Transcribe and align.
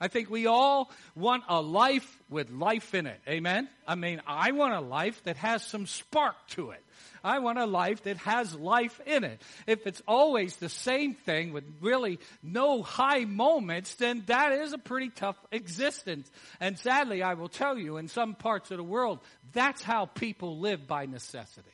I 0.00 0.08
think 0.08 0.30
we 0.30 0.46
all 0.46 0.90
want 1.14 1.44
a 1.48 1.60
life 1.60 2.18
with 2.28 2.50
life 2.50 2.94
in 2.94 3.06
it. 3.06 3.20
Amen? 3.28 3.68
I 3.86 3.94
mean, 3.94 4.20
I 4.26 4.52
want 4.52 4.74
a 4.74 4.80
life 4.80 5.22
that 5.24 5.36
has 5.36 5.62
some 5.64 5.86
spark 5.86 6.34
to 6.50 6.70
it. 6.70 6.84
I 7.22 7.38
want 7.38 7.58
a 7.58 7.66
life 7.66 8.02
that 8.02 8.18
has 8.18 8.54
life 8.54 9.00
in 9.06 9.24
it. 9.24 9.40
If 9.66 9.86
it's 9.86 10.02
always 10.06 10.56
the 10.56 10.68
same 10.68 11.14
thing 11.14 11.52
with 11.52 11.64
really 11.80 12.18
no 12.42 12.82
high 12.82 13.24
moments, 13.24 13.94
then 13.94 14.24
that 14.26 14.52
is 14.52 14.72
a 14.72 14.78
pretty 14.78 15.08
tough 15.08 15.36
existence. 15.50 16.30
And 16.60 16.78
sadly, 16.78 17.22
I 17.22 17.34
will 17.34 17.48
tell 17.48 17.78
you, 17.78 17.96
in 17.96 18.08
some 18.08 18.34
parts 18.34 18.70
of 18.70 18.76
the 18.76 18.84
world, 18.84 19.20
that's 19.52 19.82
how 19.82 20.06
people 20.06 20.58
live 20.58 20.86
by 20.86 21.06
necessity. 21.06 21.70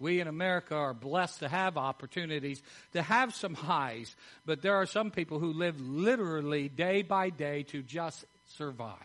We 0.00 0.20
in 0.20 0.28
America 0.28 0.74
are 0.74 0.94
blessed 0.94 1.40
to 1.40 1.48
have 1.48 1.78
opportunities 1.78 2.62
to 2.92 3.02
have 3.02 3.34
some 3.34 3.54
highs, 3.54 4.14
but 4.44 4.60
there 4.60 4.74
are 4.74 4.86
some 4.86 5.10
people 5.10 5.38
who 5.38 5.52
live 5.52 5.80
literally 5.80 6.68
day 6.68 7.02
by 7.02 7.30
day 7.30 7.62
to 7.64 7.82
just 7.82 8.24
survive. 8.48 8.98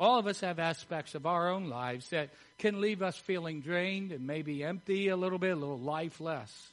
All 0.00 0.18
of 0.18 0.26
us 0.28 0.40
have 0.40 0.58
aspects 0.60 1.14
of 1.14 1.26
our 1.26 1.50
own 1.50 1.68
lives 1.68 2.10
that 2.10 2.30
can 2.58 2.80
leave 2.80 3.02
us 3.02 3.16
feeling 3.16 3.60
drained 3.60 4.12
and 4.12 4.26
maybe 4.26 4.62
empty 4.62 5.08
a 5.08 5.16
little 5.16 5.38
bit, 5.38 5.52
a 5.52 5.56
little 5.56 5.78
lifeless. 5.78 6.70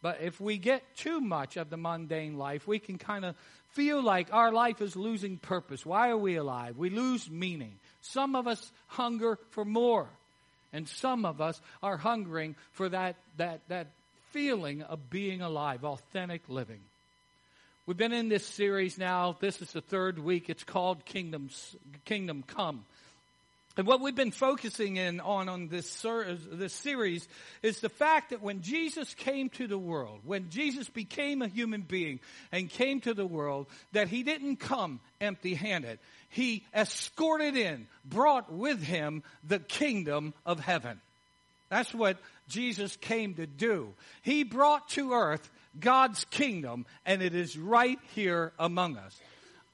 But 0.00 0.20
if 0.22 0.40
we 0.40 0.56
get 0.56 0.82
too 0.96 1.20
much 1.20 1.56
of 1.56 1.68
the 1.68 1.76
mundane 1.76 2.38
life, 2.38 2.66
we 2.66 2.78
can 2.78 2.96
kind 2.96 3.24
of 3.24 3.34
feel 3.70 4.02
like 4.02 4.32
our 4.32 4.52
life 4.52 4.80
is 4.80 4.96
losing 4.96 5.36
purpose. 5.36 5.84
Why 5.84 6.08
are 6.10 6.16
we 6.16 6.36
alive? 6.36 6.78
We 6.78 6.88
lose 6.88 7.28
meaning. 7.28 7.74
Some 8.00 8.36
of 8.36 8.46
us 8.46 8.72
hunger 8.86 9.38
for 9.50 9.64
more. 9.64 10.08
And 10.76 10.86
some 10.86 11.24
of 11.24 11.40
us 11.40 11.58
are 11.82 11.96
hungering 11.96 12.54
for 12.72 12.90
that, 12.90 13.16
that, 13.38 13.62
that 13.68 13.86
feeling 14.30 14.82
of 14.82 15.08
being 15.08 15.40
alive, 15.40 15.84
authentic 15.84 16.42
living. 16.50 16.80
We've 17.86 17.96
been 17.96 18.12
in 18.12 18.28
this 18.28 18.44
series 18.44 18.98
now. 18.98 19.38
This 19.40 19.62
is 19.62 19.72
the 19.72 19.80
third 19.80 20.18
week. 20.18 20.50
It's 20.50 20.64
called 20.64 21.06
Kingdoms, 21.06 21.74
Kingdom 22.04 22.44
Come. 22.46 22.84
And 23.76 23.86
what 23.86 24.00
we've 24.00 24.14
been 24.14 24.30
focusing 24.30 24.96
in 24.96 25.20
on 25.20 25.50
on 25.50 25.68
this, 25.68 26.04
this 26.50 26.72
series 26.72 27.28
is 27.62 27.80
the 27.80 27.90
fact 27.90 28.30
that 28.30 28.42
when 28.42 28.62
Jesus 28.62 29.12
came 29.12 29.50
to 29.50 29.66
the 29.66 29.78
world, 29.78 30.20
when 30.24 30.48
Jesus 30.48 30.88
became 30.88 31.42
a 31.42 31.48
human 31.48 31.82
being 31.82 32.20
and 32.52 32.70
came 32.70 33.00
to 33.02 33.12
the 33.12 33.26
world, 33.26 33.66
that 33.92 34.08
he 34.08 34.22
didn't 34.22 34.56
come 34.56 35.00
empty 35.20 35.54
handed. 35.54 35.98
He 36.30 36.64
escorted 36.74 37.54
in, 37.54 37.86
brought 38.04 38.50
with 38.50 38.82
him 38.82 39.22
the 39.46 39.58
kingdom 39.58 40.32
of 40.46 40.58
heaven. 40.58 41.00
That's 41.68 41.92
what 41.92 42.16
Jesus 42.48 42.96
came 42.96 43.34
to 43.34 43.46
do. 43.46 43.92
He 44.22 44.42
brought 44.42 44.88
to 44.90 45.12
earth 45.12 45.50
God's 45.78 46.24
kingdom, 46.26 46.86
and 47.04 47.20
it 47.20 47.34
is 47.34 47.58
right 47.58 47.98
here 48.14 48.52
among 48.58 48.96
us. 48.96 49.20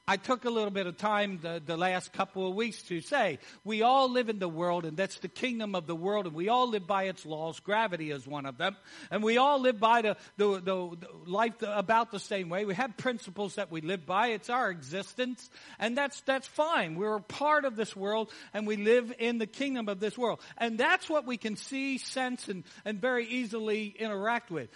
I 0.09 0.17
took 0.17 0.45
a 0.45 0.51
little 0.51 0.73
bit 0.73 0.89
of 0.89 0.97
time 0.97 1.39
the, 1.41 1.63
the, 1.65 1.77
last 1.77 2.13
couple 2.13 2.49
of 2.49 2.57
weeks 2.57 2.83
to 2.85 3.01
say, 3.01 3.39
we 3.65 3.83
all 3.83 4.11
live 4.11 4.29
in 4.29 4.41
the 4.41 4.49
world 4.49 4.85
and 4.85 4.97
that's 4.97 5.21
the 5.21 5.29
kingdom 5.29 5.77
of 5.77 5.87
the 5.87 5.95
world 5.95 6.27
and 6.27 6.35
we 6.35 6.49
all 6.49 6.69
live 6.69 6.89
by 6.89 7.05
its 7.05 7.25
laws. 7.25 7.61
Gravity 7.61 8.11
is 8.11 8.27
one 8.27 8.45
of 8.45 8.59
them. 8.59 8.77
And 9.13 9.23
we 9.23 9.37
all 9.37 9.61
live 9.61 9.79
by 9.79 10.03
the, 10.03 10.17
the, 10.39 10.55
the, 10.55 10.97
the 10.99 11.09
life 11.25 11.53
about 11.63 12.11
the 12.11 12.19
same 12.19 12.49
way. 12.49 12.65
We 12.65 12.75
have 12.75 12.97
principles 12.97 13.55
that 13.55 13.71
we 13.71 13.81
live 13.81 14.05
by. 14.05 14.29
It's 14.29 14.51
our 14.51 14.71
existence 14.71 15.49
and 15.79 15.97
that's, 15.97 16.21
that's 16.23 16.49
fine. 16.49 16.97
We're 16.97 17.17
a 17.17 17.21
part 17.21 17.65
of 17.65 17.77
this 17.77 17.95
world 17.95 18.29
and 18.53 18.67
we 18.67 18.75
live 18.77 19.15
in 19.21 19.39
the 19.39 19.47
kingdom 19.47 19.89
of 19.89 20.01
this 20.01 20.19
world. 20.19 20.41
And 20.59 20.79
that's 20.79 21.09
what 21.09 21.27
we 21.27 21.37
can 21.37 21.55
see, 21.55 21.99
sense, 21.99 22.49
and, 22.49 22.65
and 22.85 23.01
very 23.01 23.29
easily 23.29 23.95
interact 23.97 24.51
with. 24.51 24.69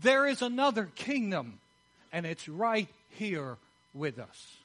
There 0.00 0.26
is 0.26 0.40
another 0.40 0.88
kingdom 0.94 1.58
and 2.10 2.24
it's 2.24 2.48
right 2.48 2.88
here 3.10 3.58
with 3.92 4.18
us. 4.18 4.61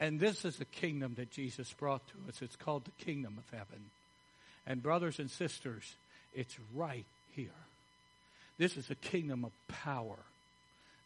And 0.00 0.18
this 0.18 0.44
is 0.44 0.56
the 0.56 0.64
kingdom 0.64 1.14
that 1.16 1.30
Jesus 1.30 1.72
brought 1.72 2.06
to 2.08 2.14
us. 2.28 2.42
It's 2.42 2.56
called 2.56 2.84
the 2.84 3.04
kingdom 3.04 3.38
of 3.38 3.44
heaven. 3.50 3.90
And 4.66 4.82
brothers 4.82 5.18
and 5.18 5.30
sisters, 5.30 5.94
it's 6.34 6.56
right 6.74 7.06
here. 7.32 7.50
This 8.58 8.76
is 8.76 8.90
a 8.90 8.94
kingdom 8.94 9.44
of 9.44 9.52
power. 9.68 10.18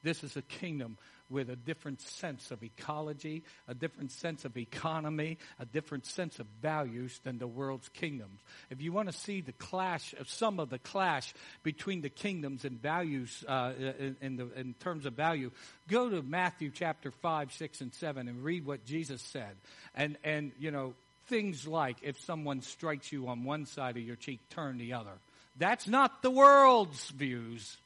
This 0.03 0.23
is 0.23 0.37
a 0.37 0.43
kingdom 0.43 0.97
with 1.31 1.51
a 1.51 1.57
different 1.57 2.01
sense 2.01 2.51
of 2.51 2.63
ecology, 2.63 3.43
a 3.67 3.75
different 3.75 4.13
sense 4.13 4.45
of 4.45 4.57
economy, 4.57 5.39
a 5.59 5.67
different 5.67 6.07
sense 6.07 6.39
of 6.39 6.47
values 6.63 7.21
than 7.25 7.39
the 7.39 7.47
world's 7.47 7.89
kingdoms. 7.91 8.41
If 8.71 8.81
you 8.81 8.93
want 8.93 9.11
to 9.11 9.17
see 9.17 9.41
the 9.41 9.53
clash 9.53 10.15
of 10.15 10.29
some 10.29 10.61
of 10.61 10.71
the 10.71 10.79
clash 10.79 11.35
between 11.63 12.01
the 12.01 12.11
kingdoms 12.11 12.65
and 12.65 12.81
values 12.81 13.45
uh, 13.47 13.73
in, 13.79 14.17
in, 14.21 14.37
the, 14.37 14.49
in 14.55 14.75
terms 14.75 15.07
of 15.07 15.15
value, 15.15 15.51
go 15.89 16.09
to 16.09 16.23
Matthew 16.23 16.71
chapter 16.71 17.11
five, 17.11 17.53
six, 17.53 17.81
and 17.81 17.93
seven 17.95 18.29
and 18.29 18.43
read 18.43 18.65
what 18.65 18.85
Jesus 18.85 19.23
said. 19.23 19.57
And 19.95 20.17
and 20.25 20.53
you 20.59 20.71
know 20.71 20.95
things 21.27 21.67
like 21.67 21.99
if 22.03 22.19
someone 22.21 22.63
strikes 22.63 23.13
you 23.13 23.29
on 23.29 23.45
one 23.45 23.67
side 23.67 23.97
of 23.97 24.03
your 24.03 24.17
cheek, 24.17 24.41
turn 24.51 24.79
the 24.79 24.95
other. 24.95 25.13
That's 25.57 25.89
not 25.89 26.23
the 26.23 26.31
world's 26.31 27.11
views. 27.11 27.77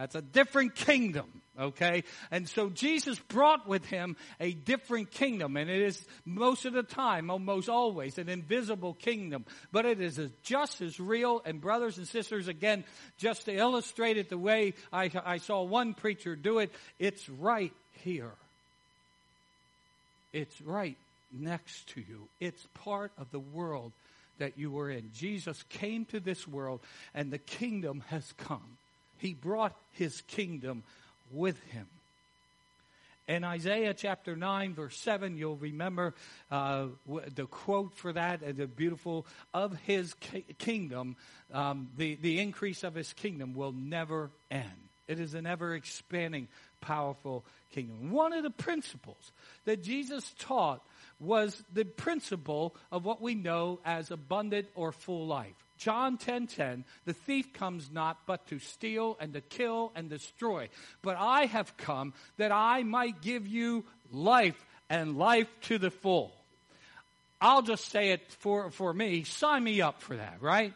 That's 0.00 0.14
a 0.14 0.22
different 0.22 0.74
kingdom, 0.76 1.26
okay? 1.60 2.04
And 2.30 2.48
so 2.48 2.70
Jesus 2.70 3.18
brought 3.18 3.68
with 3.68 3.84
him 3.84 4.16
a 4.40 4.52
different 4.52 5.10
kingdom, 5.10 5.58
and 5.58 5.68
it 5.68 5.82
is 5.82 6.02
most 6.24 6.64
of 6.64 6.72
the 6.72 6.82
time, 6.82 7.28
oh, 7.28 7.34
almost 7.34 7.68
always, 7.68 8.16
an 8.16 8.30
invisible 8.30 8.94
kingdom. 8.94 9.44
But 9.72 9.84
it 9.84 10.00
is 10.00 10.18
just 10.42 10.80
as 10.80 10.98
real, 10.98 11.42
and 11.44 11.60
brothers 11.60 11.98
and 11.98 12.08
sisters, 12.08 12.48
again, 12.48 12.84
just 13.18 13.44
to 13.44 13.54
illustrate 13.54 14.16
it 14.16 14.30
the 14.30 14.38
way 14.38 14.72
I, 14.90 15.10
I 15.22 15.36
saw 15.36 15.64
one 15.64 15.92
preacher 15.92 16.34
do 16.34 16.60
it, 16.60 16.72
it's 16.98 17.28
right 17.28 17.74
here. 18.02 18.32
It's 20.32 20.62
right 20.62 20.96
next 21.30 21.90
to 21.90 22.00
you. 22.00 22.26
It's 22.40 22.66
part 22.72 23.12
of 23.18 23.30
the 23.32 23.38
world 23.38 23.92
that 24.38 24.56
you 24.56 24.70
were 24.70 24.90
in. 24.90 25.10
Jesus 25.14 25.62
came 25.68 26.06
to 26.06 26.20
this 26.20 26.48
world, 26.48 26.80
and 27.14 27.30
the 27.30 27.36
kingdom 27.36 28.02
has 28.08 28.32
come. 28.38 28.78
He 29.20 29.34
brought 29.34 29.76
his 29.92 30.22
kingdom 30.22 30.82
with 31.30 31.60
him. 31.64 31.86
In 33.28 33.44
Isaiah 33.44 33.94
chapter 33.94 34.34
9, 34.34 34.74
verse 34.74 34.96
7, 34.96 35.36
you'll 35.36 35.54
remember 35.54 36.14
uh, 36.50 36.86
the 37.32 37.46
quote 37.46 37.94
for 37.94 38.12
that, 38.12 38.42
and 38.42 38.56
the 38.56 38.66
beautiful, 38.66 39.24
of 39.54 39.78
his 39.86 40.14
kingdom, 40.58 41.14
um, 41.52 41.90
the, 41.96 42.16
the 42.16 42.40
increase 42.40 42.82
of 42.82 42.96
his 42.96 43.12
kingdom 43.12 43.54
will 43.54 43.70
never 43.70 44.30
end. 44.50 44.64
It 45.06 45.20
is 45.20 45.34
an 45.34 45.46
ever 45.46 45.76
expanding, 45.76 46.48
powerful 46.80 47.44
kingdom. 47.72 48.10
One 48.10 48.32
of 48.32 48.42
the 48.42 48.50
principles 48.50 49.30
that 49.64 49.84
Jesus 49.84 50.34
taught 50.40 50.80
was 51.20 51.62
the 51.72 51.84
principle 51.84 52.74
of 52.90 53.04
what 53.04 53.20
we 53.20 53.36
know 53.36 53.78
as 53.84 54.10
abundant 54.10 54.66
or 54.74 54.90
full 54.90 55.28
life. 55.28 55.54
John 55.80 56.18
10:10, 56.18 56.26
10, 56.26 56.46
10, 56.46 56.84
the 57.06 57.14
thief 57.14 57.54
comes 57.54 57.90
not 57.90 58.26
but 58.26 58.46
to 58.48 58.58
steal 58.58 59.16
and 59.18 59.32
to 59.32 59.40
kill 59.40 59.92
and 59.94 60.10
destroy. 60.10 60.68
But 61.00 61.16
I 61.16 61.46
have 61.46 61.76
come 61.78 62.12
that 62.36 62.52
I 62.52 62.82
might 62.82 63.22
give 63.22 63.46
you 63.46 63.84
life 64.12 64.62
and 64.90 65.16
life 65.16 65.48
to 65.62 65.78
the 65.78 65.90
full. 65.90 66.36
I'll 67.40 67.62
just 67.62 67.90
say 67.90 68.10
it 68.10 68.20
for, 68.40 68.70
for 68.70 68.92
me. 68.92 69.24
Sign 69.24 69.64
me 69.64 69.80
up 69.80 70.02
for 70.02 70.16
that, 70.16 70.42
right? 70.42 70.74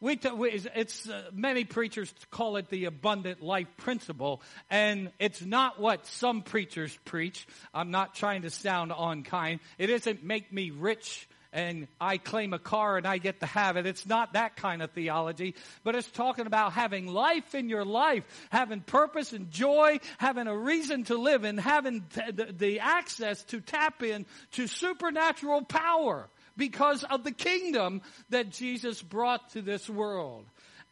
We, 0.00 0.20
we 0.36 0.50
it's 0.50 1.08
uh, 1.08 1.30
many 1.32 1.64
preachers 1.64 2.12
call 2.30 2.58
it 2.58 2.68
the 2.68 2.84
abundant 2.84 3.42
life 3.42 3.68
principle, 3.78 4.42
and 4.68 5.10
it's 5.18 5.40
not 5.40 5.80
what 5.80 6.06
some 6.06 6.42
preachers 6.42 6.94
preach. 7.06 7.46
I'm 7.72 7.90
not 7.90 8.14
trying 8.14 8.42
to 8.42 8.50
sound 8.50 8.92
unkind. 8.94 9.60
It 9.78 9.88
isn't 9.88 10.22
make 10.22 10.52
me 10.52 10.68
rich 10.70 11.26
and 11.54 11.86
I 12.00 12.18
claim 12.18 12.52
a 12.52 12.58
car 12.58 12.98
and 12.98 13.06
I 13.06 13.18
get 13.18 13.40
to 13.40 13.46
have 13.46 13.76
it. 13.76 13.86
It's 13.86 14.04
not 14.04 14.32
that 14.32 14.56
kind 14.56 14.82
of 14.82 14.90
theology, 14.90 15.54
but 15.84 15.94
it's 15.94 16.10
talking 16.10 16.46
about 16.46 16.72
having 16.72 17.06
life 17.06 17.54
in 17.54 17.68
your 17.68 17.84
life, 17.84 18.24
having 18.50 18.80
purpose 18.80 19.32
and 19.32 19.50
joy, 19.50 20.00
having 20.18 20.48
a 20.48 20.56
reason 20.56 21.04
to 21.04 21.16
live, 21.16 21.44
and 21.44 21.58
having 21.58 22.04
the, 22.12 22.52
the 22.52 22.80
access 22.80 23.42
to 23.44 23.60
tap 23.60 24.02
in 24.02 24.26
to 24.52 24.66
supernatural 24.66 25.62
power 25.62 26.28
because 26.56 27.04
of 27.04 27.24
the 27.24 27.32
kingdom 27.32 28.02
that 28.30 28.50
Jesus 28.50 29.00
brought 29.00 29.50
to 29.50 29.62
this 29.62 29.88
world. 29.88 30.44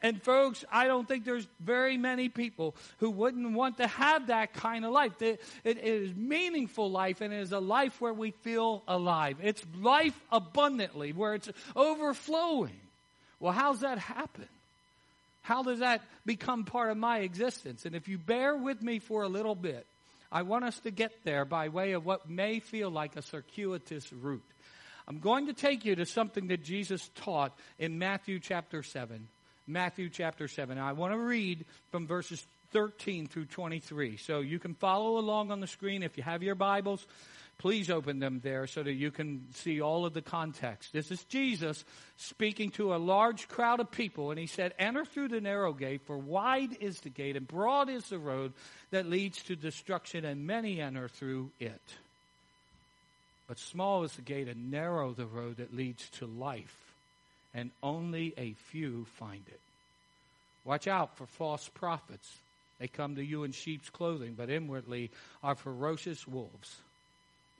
And 0.02 0.20
folks, 0.20 0.64
I 0.70 0.88
don't 0.88 1.06
think 1.06 1.24
there's 1.24 1.46
very 1.60 1.96
many 1.96 2.28
people 2.28 2.74
who 2.98 3.10
wouldn't 3.10 3.52
want 3.52 3.76
to 3.76 3.86
have 3.86 4.26
that 4.26 4.52
kind 4.52 4.84
of 4.84 4.90
life. 4.90 5.22
It, 5.22 5.40
it 5.62 5.78
is 5.78 6.14
meaningful 6.14 6.90
life 6.90 7.20
and 7.20 7.32
it 7.32 7.40
is 7.40 7.52
a 7.52 7.60
life 7.60 8.00
where 8.00 8.12
we 8.12 8.32
feel 8.32 8.82
alive. 8.88 9.36
It's 9.40 9.62
life 9.80 10.18
abundantly, 10.32 11.12
where 11.12 11.34
it's 11.34 11.48
overflowing. 11.76 12.80
Well, 13.38 13.52
how's 13.52 13.80
that 13.80 13.98
happen? 13.98 14.48
How 15.42 15.62
does 15.62 15.80
that 15.80 16.02
become 16.26 16.64
part 16.64 16.90
of 16.90 16.96
my 16.96 17.18
existence? 17.18 17.84
And 17.84 17.94
if 17.94 18.08
you 18.08 18.18
bear 18.18 18.56
with 18.56 18.82
me 18.82 18.98
for 18.98 19.22
a 19.22 19.28
little 19.28 19.54
bit, 19.54 19.86
I 20.30 20.42
want 20.42 20.64
us 20.64 20.78
to 20.80 20.90
get 20.90 21.12
there 21.24 21.44
by 21.44 21.68
way 21.68 21.92
of 21.92 22.06
what 22.06 22.28
may 22.28 22.58
feel 22.60 22.90
like 22.90 23.16
a 23.16 23.22
circuitous 23.22 24.12
route. 24.12 24.42
I'm 25.06 25.18
going 25.18 25.46
to 25.46 25.52
take 25.52 25.84
you 25.84 25.96
to 25.96 26.06
something 26.06 26.48
that 26.48 26.62
Jesus 26.62 27.10
taught 27.16 27.52
in 27.78 27.98
Matthew 27.98 28.38
chapter 28.38 28.82
7, 28.82 29.28
Matthew 29.66 30.08
chapter 30.08 30.48
7. 30.48 30.76
Now, 30.76 30.88
I 30.88 30.92
want 30.92 31.12
to 31.12 31.18
read 31.18 31.64
from 31.90 32.06
verses 32.06 32.44
13 32.72 33.26
through 33.26 33.46
23. 33.46 34.16
So 34.16 34.40
you 34.40 34.58
can 34.58 34.74
follow 34.74 35.18
along 35.18 35.50
on 35.50 35.60
the 35.60 35.66
screen 35.66 36.02
if 36.02 36.16
you 36.16 36.22
have 36.22 36.42
your 36.42 36.54
Bibles. 36.54 37.06
Please 37.58 37.90
open 37.90 38.18
them 38.18 38.40
there 38.42 38.66
so 38.66 38.82
that 38.82 38.94
you 38.94 39.12
can 39.12 39.46
see 39.54 39.80
all 39.80 40.04
of 40.04 40.14
the 40.14 40.22
context. 40.22 40.92
This 40.92 41.12
is 41.12 41.22
Jesus 41.24 41.84
speaking 42.16 42.70
to 42.72 42.92
a 42.92 42.96
large 42.96 43.46
crowd 43.46 43.78
of 43.78 43.90
people, 43.92 44.30
and 44.30 44.40
he 44.40 44.48
said, 44.48 44.74
Enter 44.80 45.04
through 45.04 45.28
the 45.28 45.40
narrow 45.40 45.72
gate, 45.72 46.02
for 46.04 46.18
wide 46.18 46.76
is 46.80 46.98
the 47.00 47.08
gate, 47.08 47.36
and 47.36 47.46
broad 47.46 47.88
is 47.88 48.08
the 48.08 48.18
road 48.18 48.52
that 48.90 49.06
leads 49.06 49.44
to 49.44 49.54
destruction, 49.54 50.24
and 50.24 50.44
many 50.44 50.80
enter 50.80 51.06
through 51.06 51.52
it. 51.60 51.80
But 53.46 53.60
small 53.60 54.02
is 54.02 54.12
the 54.14 54.22
gate, 54.22 54.48
and 54.48 54.72
narrow 54.72 55.12
the 55.12 55.26
road 55.26 55.58
that 55.58 55.76
leads 55.76 56.08
to 56.18 56.26
life, 56.26 56.76
and 57.54 57.70
only 57.82 58.34
a 58.36 58.54
few 58.54 59.04
find 59.16 59.42
it. 59.46 59.60
Watch 60.64 60.86
out 60.86 61.16
for 61.16 61.26
false 61.26 61.68
prophets. 61.68 62.38
They 62.78 62.88
come 62.88 63.16
to 63.16 63.24
you 63.24 63.44
in 63.44 63.52
sheep's 63.52 63.90
clothing, 63.90 64.34
but 64.36 64.50
inwardly 64.50 65.10
are 65.42 65.54
ferocious 65.54 66.26
wolves. 66.26 66.76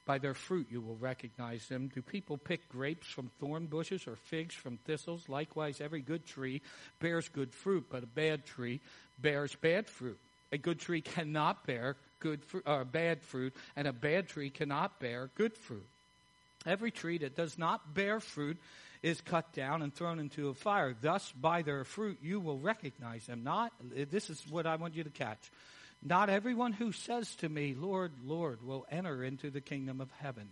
By 0.05 0.19
their 0.19 0.35
fruit 0.35 0.67
you 0.71 0.81
will 0.81 0.97
recognize 0.97 1.67
them. 1.69 1.91
Do 1.95 2.03
people 2.03 2.37
pick 2.37 2.69
grapes 2.69 3.07
from 3.07 3.31
thorn 3.39 3.67
bushes 3.67 4.07
or 4.07 4.17
figs 4.17 4.55
from 4.55 4.79
thistles? 4.79 5.29
Likewise, 5.29 5.81
every 5.81 6.01
good 6.01 6.27
tree 6.27 6.61
bears 7.01 7.29
good 7.29 7.53
fruit, 7.53 7.87
but 7.91 8.03
a 8.03 8.07
bad 8.07 8.45
tree 8.45 8.81
bears 9.21 9.55
bad 9.55 9.89
fruit. 9.89 10.19
A 10.51 10.59
good 10.59 10.81
tree 10.81 11.01
cannot 11.01 11.67
bear 11.67 11.97
good 12.19 12.45
fruit, 12.45 12.65
uh, 12.67 12.85
bad 12.85 13.23
fruit, 13.23 13.55
and 13.77 13.87
a 13.87 13.93
bad 13.93 14.29
tree 14.29 14.51
cannot 14.51 14.99
bear 15.01 15.31
good 15.37 15.57
fruit. 15.57 15.87
Every 16.65 16.91
tree 16.91 17.19
that 17.19 17.37
does 17.37 17.59
not 17.59 17.95
bear 17.95 18.21
fruit 18.21 18.59
is 19.03 19.21
cut 19.21 19.53
down 19.53 19.83
and 19.83 19.93
thrown 19.93 20.21
into 20.21 20.49
a 20.49 20.55
fire. 20.55 20.95
Thus, 21.01 21.33
by 21.33 21.63
their 21.63 21.85
fruit, 21.85 22.19
you 22.23 22.39
will 22.39 22.59
recognize 22.59 23.27
them. 23.27 23.43
Not, 23.43 23.73
this 24.11 24.31
is 24.31 24.43
what 24.49 24.67
I 24.67 24.77
want 24.77 24.95
you 24.95 25.03
to 25.03 25.11
catch. 25.11 25.51
Not 26.05 26.31
everyone 26.31 26.73
who 26.73 26.93
says 26.93 27.35
to 27.37 27.49
me, 27.49 27.75
Lord, 27.79 28.13
Lord, 28.25 28.65
will 28.65 28.87
enter 28.91 29.25
into 29.25 29.51
the 29.51 29.61
kingdom 29.61 30.01
of 30.01 30.09
heaven, 30.19 30.49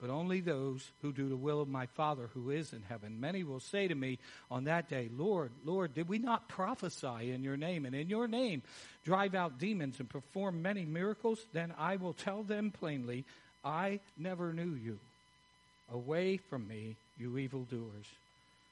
but 0.00 0.10
only 0.10 0.40
those 0.40 0.88
who 1.02 1.12
do 1.12 1.28
the 1.28 1.36
will 1.36 1.60
of 1.60 1.68
my 1.68 1.86
Father 1.86 2.28
who 2.34 2.50
is 2.50 2.72
in 2.72 2.82
heaven. 2.82 3.20
Many 3.20 3.44
will 3.44 3.60
say 3.60 3.88
to 3.88 3.94
me 3.94 4.18
on 4.50 4.64
that 4.64 4.88
day, 4.88 5.08
Lord, 5.16 5.50
Lord, 5.64 5.94
did 5.94 6.08
we 6.08 6.18
not 6.18 6.48
prophesy 6.48 7.32
in 7.32 7.42
your 7.42 7.56
name, 7.56 7.84
and 7.84 7.94
in 7.94 8.08
your 8.08 8.28
name 8.28 8.62
drive 9.04 9.34
out 9.34 9.58
demons 9.58 9.98
and 9.98 10.08
perform 10.08 10.62
many 10.62 10.84
miracles? 10.84 11.40
Then 11.52 11.72
I 11.78 11.96
will 11.96 12.12
tell 12.12 12.42
them 12.42 12.70
plainly, 12.70 13.24
I 13.64 14.00
never 14.18 14.52
knew 14.52 14.74
you. 14.74 14.98
Away 15.92 16.36
from 16.36 16.66
me, 16.66 16.96
you 17.18 17.38
evildoers. 17.38 18.06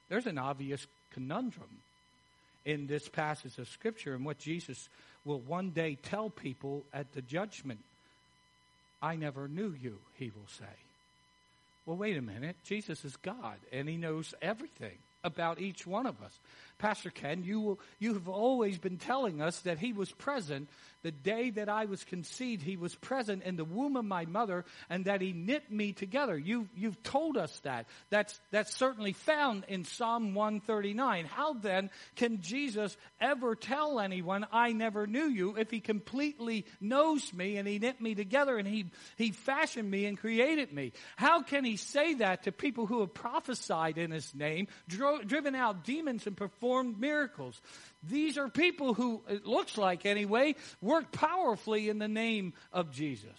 There's 0.09 0.27
an 0.27 0.39
obvious 0.39 0.87
conundrum 1.13 1.81
in 2.65 2.87
this 2.87 3.09
passage 3.09 3.59
of 3.59 3.69
Scripture 3.69 4.15
and 4.15 4.25
what 4.25 4.39
Jesus 4.39 4.89
will 5.25 5.41
one 5.41 5.71
day 5.71 5.97
tell 6.03 6.31
people 6.31 6.85
at 6.93 7.13
the 7.13 7.23
judgment, 7.23 7.81
I 9.03 9.17
never 9.17 9.49
knew 9.49 9.75
you, 9.81 9.99
he 10.15 10.27
will 10.27 10.49
say. 10.59 10.65
Well, 11.87 11.97
wait 11.97 12.17
a 12.17 12.23
minute. 12.23 12.57
Jesus 12.65 13.05
is 13.05 13.17
God, 13.17 13.57
and 13.71 13.89
he 13.89 13.97
knows 13.97 14.35
everything 14.41 14.97
about 15.23 15.61
each 15.61 15.87
one 15.87 16.07
of 16.07 16.23
us. 16.23 16.39
Pastor 16.79 17.11
Ken, 17.11 17.45
you, 17.45 17.61
will, 17.61 17.81
you 17.99 18.15
have 18.15 18.29
always 18.29 18.79
been 18.79 18.99
telling 18.99 19.41
us 19.41 19.61
that 19.61 19.79
he 19.79 19.93
was 19.93 20.11
present 20.13 20.69
the 21.05 21.13
day 21.13 21.51
that 21.51 21.69
I 21.69 21.85
was 21.85 22.03
conceived, 22.03 22.63
he 22.63 22.79
was 22.79 22.95
present 22.95 23.43
in 23.43 23.57
the 23.57 23.65
womb 23.65 23.97
of 23.97 24.07
my 24.07 24.25
mother 24.25 24.65
and 24.89 25.05
that 25.05 25.21
he 25.21 25.35
knit 25.35 25.71
me 25.71 25.93
together. 25.93 26.37
You, 26.37 26.67
you've 26.75 27.03
told 27.03 27.37
us 27.37 27.61
that. 27.61 27.87
That's, 28.09 28.41
that's 28.51 28.75
certainly 28.75 29.13
found 29.13 29.65
in 29.69 29.85
Psalm 29.85 30.35
139. 30.35 31.27
How 31.27 31.53
then 31.53 31.91
can 32.17 32.41
Jesus 32.41 32.97
ever 33.21 33.55
tell 33.55 34.01
anyone, 34.01 34.47
I 34.51 34.73
never 34.73 35.07
knew 35.07 35.27
you, 35.27 35.57
if 35.59 35.71
he 35.71 35.81
completely 35.81 36.65
knows 36.81 37.35
me 37.35 37.59
and 37.59 37.69
he 37.69 37.79
knit 37.79 38.01
me 38.01 38.15
together 38.15 38.57
and 38.57 38.67
he, 38.67 38.87
he 39.19 39.31
fashioned 39.31 39.91
me 39.91 40.07
and 40.07 40.17
created 40.17 40.73
me? 40.73 40.93
How 41.17 41.43
can 41.43 41.67
he 41.67 41.77
say 41.77 42.15
that 42.15 42.45
to 42.45 42.53
people 42.53 42.87
who 42.87 43.01
have 43.01 43.13
prophesied 43.13 43.99
in 43.99 44.11
his 44.11 44.35
name, 44.35 44.69
dro- 44.89 45.23
driven 45.23 45.55
out 45.55 45.85
demons 45.85 46.27
and 46.27 46.35
performed 46.35 46.64
miracles? 46.99 47.61
These 48.09 48.39
are 48.39 48.49
people 48.49 48.95
who, 48.95 49.23
it 49.29 49.47
looks 49.47 49.79
like 49.79 50.07
anyway, 50.07 50.55
work 50.81 51.13
powerfully 51.13 51.89
in 51.89 51.99
the 51.99 52.09
name 52.09 52.53
of 52.73 52.93
Jesus. 52.93 53.31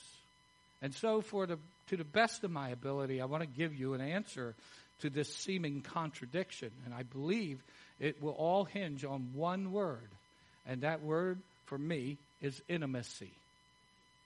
And 0.81 0.93
so, 0.93 1.21
for 1.21 1.45
the, 1.45 1.57
to 1.89 1.97
the 1.97 2.03
best 2.03 2.43
of 2.43 2.51
my 2.51 2.69
ability, 2.69 3.21
I 3.21 3.25
want 3.25 3.43
to 3.43 3.47
give 3.47 3.73
you 3.73 3.93
an 3.93 4.01
answer 4.01 4.55
to 5.01 5.09
this 5.09 5.33
seeming 5.33 5.81
contradiction. 5.81 6.71
And 6.85 6.93
I 6.93 7.03
believe 7.03 7.59
it 7.99 8.21
will 8.21 8.31
all 8.31 8.65
hinge 8.65 9.05
on 9.05 9.31
one 9.33 9.71
word. 9.71 10.09
And 10.67 10.81
that 10.81 11.03
word, 11.03 11.39
for 11.65 11.77
me, 11.77 12.17
is 12.41 12.61
intimacy. 12.67 13.31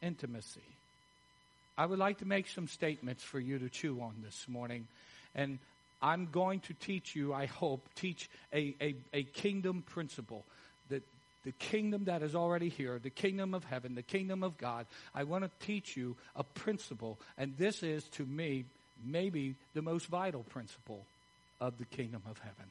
Intimacy. 0.02 0.62
I 1.78 1.86
would 1.86 2.00
like 2.00 2.20
to 2.20 2.26
make 2.26 2.48
some 2.50 2.68
statements 2.68 3.24
for 3.24 3.40
you 3.40 3.60
to 3.60 3.70
chew 3.70 4.02
on 4.02 4.14
this 4.24 4.46
morning. 4.48 4.88
And 5.36 5.60
I'm 6.02 6.28
going 6.32 6.62
to 6.62 6.74
teach 6.74 7.16
you, 7.16 7.34
I 7.34 7.46
hope, 7.46 7.88
teach 7.96 8.30
a, 8.54 8.76
a, 8.82 8.96
a 9.14 9.24
kingdom 9.24 9.84
principle. 9.84 10.46
That 10.90 11.04
the 11.44 11.52
kingdom 11.54 12.06
that 12.06 12.22
is 12.22 12.36
already 12.36 12.70
here, 12.70 13.00
the 13.02 13.10
kingdom 13.10 13.54
of 13.54 13.64
heaven, 13.64 13.96
the 13.96 14.02
kingdom 14.02 14.44
of 14.44 14.58
God. 14.58 14.86
I 15.14 15.24
want 15.24 15.44
to 15.44 15.66
teach 15.66 15.96
you 15.98 16.16
a 16.36 16.44
principle, 16.44 17.20
and 17.38 17.58
this 17.58 17.84
is 17.84 18.04
to 18.10 18.26
me 18.26 18.66
maybe 19.06 19.56
the 19.74 19.82
most 19.82 20.08
vital 20.08 20.44
principle 20.44 21.06
of 21.62 21.78
the 21.78 21.86
kingdom 21.86 22.22
of 22.30 22.38
heaven. 22.40 22.66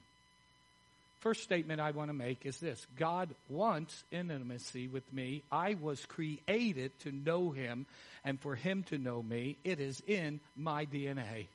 First 1.20 1.42
statement 1.42 1.80
I 1.80 1.90
want 1.90 2.10
to 2.10 2.14
make 2.14 2.46
is 2.46 2.58
this 2.58 2.86
God 2.96 3.30
wants 3.48 4.04
intimacy 4.12 4.86
with 4.86 5.12
me. 5.12 5.42
I 5.50 5.74
was 5.74 6.04
created 6.06 6.92
to 7.00 7.12
know 7.12 7.50
Him 7.50 7.86
and 8.24 8.40
for 8.40 8.54
Him 8.54 8.84
to 8.84 8.98
know 8.98 9.22
me. 9.22 9.56
It 9.64 9.80
is 9.80 10.00
in 10.06 10.40
my 10.56 10.86
DNA. 10.86 11.46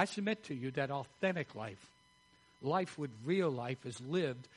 I 0.00 0.06
submit 0.06 0.44
to 0.44 0.54
you 0.54 0.70
that 0.70 0.90
authentic 0.90 1.54
life, 1.54 1.90
life 2.62 2.98
with 2.98 3.10
real 3.26 3.50
life, 3.50 3.84
is 3.84 4.00
lived 4.00 4.48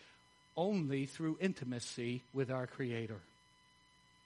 only 0.55 1.05
through 1.05 1.37
intimacy 1.41 2.21
with 2.33 2.49
our 2.49 2.65
Creator. 2.65 3.19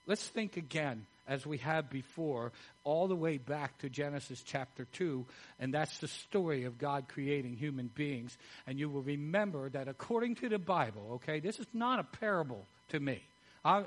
Let's 0.06 0.28
think 0.28 0.58
again, 0.58 1.08
as 1.28 1.44
we 1.44 1.58
have 1.58 1.90
before, 1.90 2.52
all 2.84 3.08
the 3.08 3.16
way 3.16 3.40
back 3.40 3.80
to 3.80 3.90
Genesis 3.90 4.44
chapter 4.46 4.86
2, 4.94 5.26
and 5.60 5.74
that's 5.74 5.98
the 5.98 6.08
story 6.08 6.66
of 6.66 6.78
God 6.78 7.06
creating 7.08 7.56
human 7.56 7.90
beings. 7.96 8.38
And 8.68 8.78
you 8.78 8.88
will 8.88 9.02
remember 9.02 9.70
that 9.70 9.88
according 9.88 10.36
to 10.36 10.50
the 10.50 10.60
Bible, 10.60 11.14
okay, 11.14 11.40
this 11.40 11.58
is 11.58 11.66
not 11.74 12.00
a 12.00 12.04
parable 12.04 12.64
to 12.90 13.00
me. 13.00 13.24
I, 13.66 13.86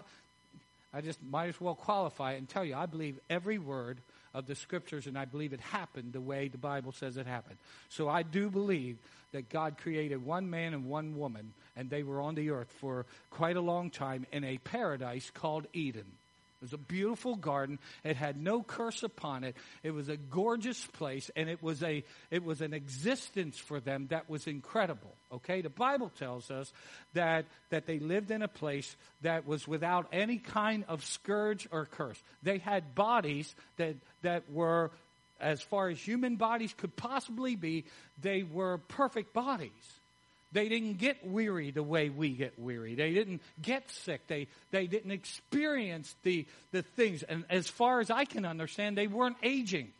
I 0.92 1.00
just 1.00 1.22
might 1.22 1.50
as 1.50 1.60
well 1.60 1.76
qualify 1.76 2.32
and 2.32 2.48
tell 2.48 2.64
you, 2.64 2.74
I 2.74 2.86
believe 2.86 3.20
every 3.30 3.58
word 3.58 3.98
of 4.34 4.46
the 4.46 4.54
scriptures, 4.54 5.06
and 5.06 5.18
I 5.18 5.24
believe 5.24 5.52
it 5.52 5.60
happened 5.60 6.12
the 6.12 6.20
way 6.20 6.48
the 6.48 6.58
Bible 6.58 6.92
says 6.92 7.16
it 7.16 7.26
happened. 7.26 7.58
So 7.88 8.08
I 8.08 8.22
do 8.22 8.50
believe 8.50 8.98
that 9.32 9.48
God 9.48 9.78
created 9.78 10.24
one 10.24 10.50
man 10.50 10.74
and 10.74 10.86
one 10.86 11.16
woman, 11.16 11.52
and 11.76 11.90
they 11.90 12.02
were 12.02 12.20
on 12.20 12.34
the 12.34 12.50
earth 12.50 12.72
for 12.80 13.06
quite 13.30 13.56
a 13.56 13.60
long 13.60 13.90
time 13.90 14.26
in 14.32 14.44
a 14.44 14.58
paradise 14.58 15.30
called 15.32 15.66
Eden. 15.72 16.06
It 16.60 16.64
was 16.64 16.72
a 16.74 16.78
beautiful 16.78 17.36
garden. 17.36 17.78
It 18.04 18.16
had 18.16 18.36
no 18.36 18.62
curse 18.62 19.02
upon 19.02 19.44
it. 19.44 19.56
It 19.82 19.92
was 19.92 20.10
a 20.10 20.18
gorgeous 20.18 20.84
place, 20.88 21.30
and 21.34 21.48
it 21.48 21.62
was 21.62 21.82
a 21.82 22.04
it 22.30 22.44
was 22.44 22.60
an 22.60 22.74
existence 22.74 23.58
for 23.58 23.80
them 23.80 24.08
that 24.10 24.28
was 24.28 24.46
incredible. 24.46 25.14
Okay, 25.32 25.62
the 25.62 25.70
Bible 25.70 26.10
tells 26.18 26.50
us 26.50 26.70
that 27.14 27.46
that 27.70 27.86
they 27.86 27.98
lived 27.98 28.30
in 28.30 28.42
a 28.42 28.48
place 28.48 28.94
that 29.22 29.46
was 29.46 29.66
without 29.66 30.08
any 30.12 30.36
kind 30.36 30.84
of 30.86 31.02
scourge 31.02 31.66
or 31.72 31.86
curse. 31.86 32.22
They 32.42 32.58
had 32.58 32.94
bodies 32.94 33.54
that 33.78 33.96
that 34.20 34.52
were 34.52 34.90
as 35.40 35.62
far 35.62 35.88
as 35.88 35.98
human 35.98 36.36
bodies 36.36 36.74
could 36.76 36.94
possibly 36.94 37.56
be, 37.56 37.86
they 38.20 38.42
were 38.42 38.76
perfect 38.76 39.32
bodies. 39.32 39.99
They 40.52 40.68
didn't 40.68 40.98
get 40.98 41.26
weary 41.26 41.70
the 41.70 41.82
way 41.82 42.08
we 42.08 42.30
get 42.30 42.58
weary. 42.58 42.94
They 42.94 43.12
didn't 43.12 43.40
get 43.62 43.88
sick. 43.90 44.26
They, 44.26 44.48
they 44.72 44.86
didn't 44.86 45.12
experience 45.12 46.14
the, 46.22 46.46
the 46.72 46.82
things. 46.82 47.22
And 47.22 47.44
as 47.48 47.68
far 47.68 48.00
as 48.00 48.10
I 48.10 48.24
can 48.24 48.44
understand, 48.44 48.98
they 48.98 49.06
weren't 49.06 49.36
aging. 49.42 49.92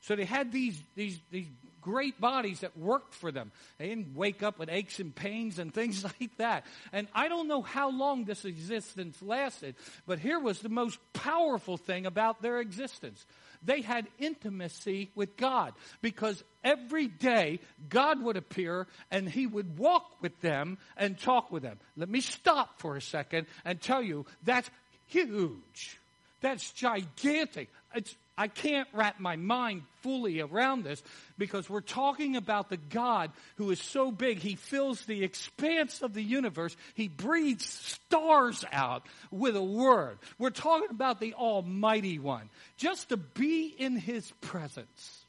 So 0.00 0.16
they 0.16 0.24
had 0.24 0.50
these, 0.50 0.80
these, 0.94 1.18
these 1.30 1.48
great 1.86 2.20
bodies 2.20 2.60
that 2.60 2.76
worked 2.76 3.14
for 3.14 3.30
them. 3.30 3.52
They 3.78 3.88
didn't 3.88 4.16
wake 4.16 4.42
up 4.42 4.58
with 4.58 4.68
aches 4.68 4.98
and 4.98 5.14
pains 5.14 5.58
and 5.58 5.72
things 5.74 6.02
like 6.02 6.36
that. 6.38 6.64
And 6.92 7.06
I 7.14 7.28
don't 7.28 7.46
know 7.46 7.62
how 7.62 7.90
long 7.90 8.24
this 8.24 8.44
existence 8.44 9.20
lasted, 9.22 9.76
but 10.06 10.18
here 10.18 10.40
was 10.40 10.60
the 10.60 10.68
most 10.68 10.98
powerful 11.12 11.76
thing 11.76 12.06
about 12.06 12.42
their 12.42 12.60
existence. 12.60 13.24
They 13.66 13.82
had 13.82 14.06
intimacy 14.18 15.10
with 15.14 15.36
God 15.36 15.74
because 16.00 16.42
every 16.64 17.08
day 17.08 17.60
God 17.88 18.22
would 18.22 18.36
appear 18.36 18.86
and 19.10 19.28
he 19.28 19.46
would 19.46 19.78
walk 19.78 20.22
with 20.22 20.40
them 20.40 20.78
and 20.96 21.18
talk 21.18 21.50
with 21.50 21.64
them. 21.64 21.78
Let 21.96 22.08
me 22.08 22.20
stop 22.20 22.80
for 22.80 22.96
a 22.96 23.02
second 23.02 23.46
and 23.64 23.80
tell 23.80 24.02
you 24.02 24.24
that's 24.44 24.70
huge. 25.08 25.98
That's 26.40 26.70
gigantic. 26.70 27.70
It's 27.94 28.14
I 28.38 28.48
can't 28.48 28.88
wrap 28.92 29.18
my 29.18 29.36
mind 29.36 29.82
fully 30.02 30.40
around 30.40 30.84
this 30.84 31.02
because 31.38 31.70
we're 31.70 31.80
talking 31.80 32.36
about 32.36 32.68
the 32.68 32.76
God 32.76 33.32
who 33.56 33.70
is 33.70 33.80
so 33.80 34.10
big, 34.10 34.38
he 34.38 34.56
fills 34.56 35.04
the 35.06 35.24
expanse 35.24 36.02
of 36.02 36.12
the 36.12 36.22
universe. 36.22 36.76
He 36.94 37.08
breathes 37.08 37.66
stars 37.66 38.64
out 38.72 39.06
with 39.30 39.56
a 39.56 39.62
word. 39.62 40.18
We're 40.38 40.50
talking 40.50 40.90
about 40.90 41.18
the 41.18 41.34
Almighty 41.34 42.18
One. 42.18 42.50
Just 42.76 43.08
to 43.08 43.16
be 43.16 43.74
in 43.78 43.96
his 43.96 44.30
presence 44.42 45.24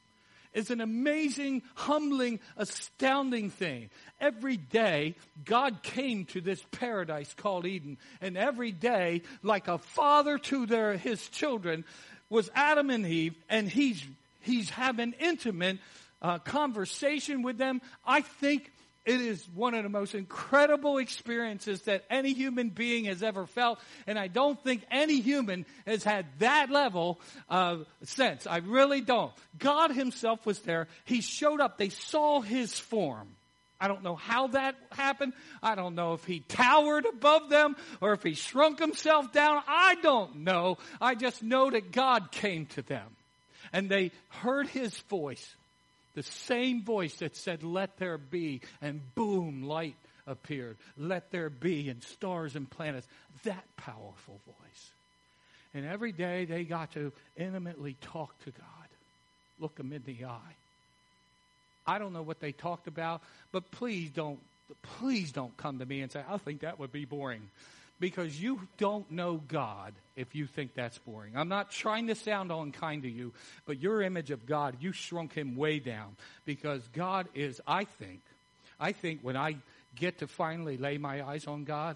is 0.53 0.71
an 0.71 0.81
amazing, 0.81 1.61
humbling, 1.75 2.39
astounding 2.57 3.51
thing. 3.51 3.89
Every 4.19 4.57
day, 4.57 5.15
God 5.45 5.83
came 5.83 6.25
to 6.25 6.41
this 6.41 6.63
paradise 6.71 7.33
called 7.35 7.65
Eden, 7.65 7.97
and 8.21 8.37
every 8.37 8.71
day, 8.71 9.21
like 9.43 9.67
a 9.67 9.77
father 9.77 10.39
to 10.39 10.65
their, 10.65 10.97
his 10.97 11.27
children, 11.29 11.85
was 12.29 12.49
Adam 12.53 12.89
and 12.89 13.05
Eve, 13.05 13.35
and 13.49 13.69
he's, 13.69 14.03
he's 14.41 14.69
having 14.69 15.13
intimate 15.19 15.79
uh, 16.21 16.39
conversation 16.39 17.41
with 17.41 17.57
them. 17.57 17.81
I 18.05 18.21
think 18.21 18.71
it 19.07 19.21
is 19.21 19.47
one 19.55 19.73
of 19.73 19.83
the 19.83 19.89
most 19.89 20.13
incredible 20.13 20.97
experiences 20.97 21.83
that 21.83 22.03
any 22.09 22.33
human 22.33 22.69
being 22.69 23.05
has 23.05 23.23
ever 23.23 23.45
felt, 23.45 23.79
and 24.05 24.19
I 24.19 24.27
don't 24.27 24.61
think 24.61 24.83
any 24.91 25.21
human 25.21 25.65
has 25.85 26.03
had 26.03 26.25
that 26.39 26.69
level 26.69 27.21
of 27.47 27.85
sense. 28.03 28.45
I 28.45 28.57
really 28.57 28.99
don't. 28.99 29.31
God 29.57 29.91
Himself 29.91 30.45
was 30.45 30.59
there. 30.59 30.89
He 31.05 31.21
showed 31.21 31.61
up. 31.61 31.77
They 31.77 31.87
saw 31.87 32.41
His 32.41 32.77
form. 32.77 33.36
I 33.79 33.87
don't 33.87 34.03
know 34.03 34.15
how 34.15 34.47
that 34.47 34.75
happened. 34.91 35.33
I 35.61 35.75
don't 35.75 35.95
know 35.95 36.13
if 36.13 36.25
he 36.25 36.39
towered 36.39 37.05
above 37.05 37.49
them 37.49 37.75
or 38.01 38.13
if 38.13 38.23
he 38.23 38.33
shrunk 38.33 38.79
himself 38.79 39.31
down. 39.31 39.61
I 39.67 39.95
don't 40.01 40.37
know. 40.37 40.77
I 40.99 41.15
just 41.15 41.43
know 41.43 41.69
that 41.69 41.91
God 41.91 42.31
came 42.31 42.65
to 42.67 42.81
them 42.81 43.07
and 43.71 43.89
they 43.89 44.11
heard 44.29 44.67
his 44.67 44.97
voice. 45.09 45.55
The 46.15 46.23
same 46.23 46.83
voice 46.83 47.15
that 47.17 47.35
said, 47.35 47.61
let 47.61 47.97
there 47.97 48.17
be, 48.17 48.61
and 48.81 49.01
boom, 49.13 49.63
light 49.63 49.95
appeared. 50.25 50.77
Let 50.97 51.29
there 51.29 51.51
be, 51.51 51.89
and 51.89 52.01
stars 52.01 52.55
and 52.55 52.67
planets. 52.67 53.07
That 53.43 53.63
powerful 53.77 54.39
voice. 54.45 54.91
And 55.75 55.85
every 55.85 56.11
day 56.11 56.45
they 56.45 56.63
got 56.63 56.93
to 56.93 57.11
intimately 57.35 57.95
talk 58.01 58.33
to 58.45 58.51
God, 58.51 58.87
look 59.59 59.79
him 59.79 59.93
in 59.93 60.01
the 60.05 60.25
eye. 60.25 60.55
I 61.87 61.99
don't 61.99 62.13
know 62.13 62.21
what 62.21 62.39
they 62.39 62.51
talked 62.51 62.87
about, 62.87 63.21
but 63.51 63.71
please 63.71 64.09
don't, 64.09 64.39
please 64.99 65.31
don't 65.31 65.55
come 65.55 65.79
to 65.79 65.85
me 65.85 66.01
and 66.01 66.11
say, 66.11 66.21
I 66.27 66.37
think 66.37 66.61
that 66.61 66.79
would 66.79 66.91
be 66.91 67.05
boring. 67.05 67.49
Because 67.99 68.39
you 68.39 68.61
don't 68.77 69.09
know 69.09 69.41
God 69.47 69.93
if 70.15 70.35
you 70.35 70.45
think 70.45 70.75
that's 70.75 70.99
boring. 70.99 71.35
I'm 71.35 71.49
not 71.49 71.71
trying 71.71 72.07
to 72.07 72.15
sound 72.15 72.51
unkind 72.51 73.03
to 73.03 73.09
you, 73.09 73.33
but 73.65 73.79
your 73.79 74.03
image 74.03 74.29
of 74.29 74.45
God, 74.45 74.75
you 74.79 74.91
shrunk 74.91 75.33
him 75.33 75.55
way 75.55 75.79
down. 75.79 76.15
Because 76.45 76.87
God 76.93 77.27
is, 77.33 77.59
I 77.65 77.85
think, 77.85 78.21
I 78.79 78.91
think 78.91 79.21
when 79.23 79.35
I 79.35 79.55
get 79.95 80.19
to 80.19 80.27
finally 80.27 80.77
lay 80.77 80.99
my 80.99 81.27
eyes 81.27 81.47
on 81.47 81.63
God, 81.63 81.95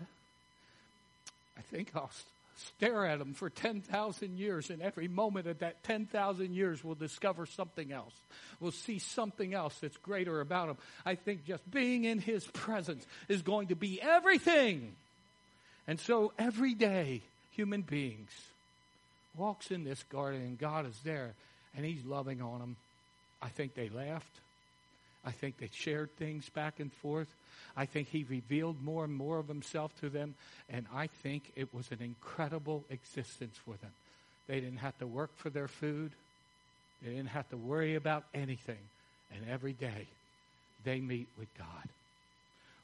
I 1.56 1.62
think 1.62 1.92
I'll 1.94 2.10
stare 2.56 3.06
at 3.06 3.20
him 3.20 3.34
for 3.34 3.50
10,000 3.50 4.38
years, 4.38 4.70
and 4.70 4.82
every 4.82 5.08
moment 5.08 5.48
of 5.48 5.60
that 5.60 5.84
10,000 5.84 6.54
years 6.54 6.84
we'll 6.84 6.96
discover 6.96 7.46
something 7.46 7.92
else. 7.92 8.14
We'll 8.60 8.72
see 8.72 9.00
something 9.00 9.54
else 9.54 9.78
that's 9.80 9.98
greater 9.98 10.42
about 10.42 10.70
him. 10.70 10.78
I 11.06 11.16
think 11.16 11.46
just 11.46 11.70
being 11.70 12.04
in 12.06 12.20
his 12.20 12.46
presence 12.48 13.06
is 13.28 13.42
going 13.42 13.68
to 13.68 13.76
be 13.76 14.02
everything. 14.02 14.96
And 15.88 16.00
so 16.00 16.34
every 16.38 16.74
day, 16.74 17.22
human 17.52 17.82
beings 17.82 18.30
walks 19.36 19.72
in 19.72 19.84
this 19.84 20.04
garden 20.04 20.42
and 20.42 20.60
God 20.60 20.86
is 20.86 20.98
there 21.04 21.34
and 21.76 21.86
he's 21.86 22.04
loving 22.06 22.42
on 22.42 22.60
them. 22.60 22.76
I 23.42 23.50
think 23.50 23.74
they 23.74 23.90
laughed. 23.90 24.40
I 25.26 25.32
think 25.32 25.58
they 25.58 25.70
shared 25.72 26.16
things 26.18 26.50
back 26.50 26.80
and 26.80 26.92
forth. 26.92 27.28
I 27.78 27.86
think 27.86 28.08
he 28.10 28.24
revealed 28.24 28.84
more 28.84 29.04
and 29.04 29.14
more 29.14 29.38
of 29.38 29.48
himself 29.48 29.96
to 30.02 30.10
them, 30.10 30.36
and 30.70 30.86
I 30.94 31.08
think 31.08 31.52
it 31.56 31.74
was 31.74 31.92
an 31.92 32.02
incredible 32.02 32.84
existence 32.90 33.58
for 33.64 33.76
them. 33.76 33.92
They 34.48 34.60
didn't 34.60 34.80
have 34.80 34.98
to 34.98 35.08
work 35.08 35.32
for 35.38 35.50
their 35.50 35.68
food. 35.68 36.12
They 37.04 37.12
didn't 37.12 37.30
have 37.30 37.50
to 37.50 37.58
worry 37.58 37.96
about 37.96 38.26
anything. 38.34 38.78
And 39.34 39.50
every 39.50 39.74
day, 39.74 40.08
they 40.84 41.00
meet 41.00 41.28
with 41.38 41.48
God. 41.58 41.90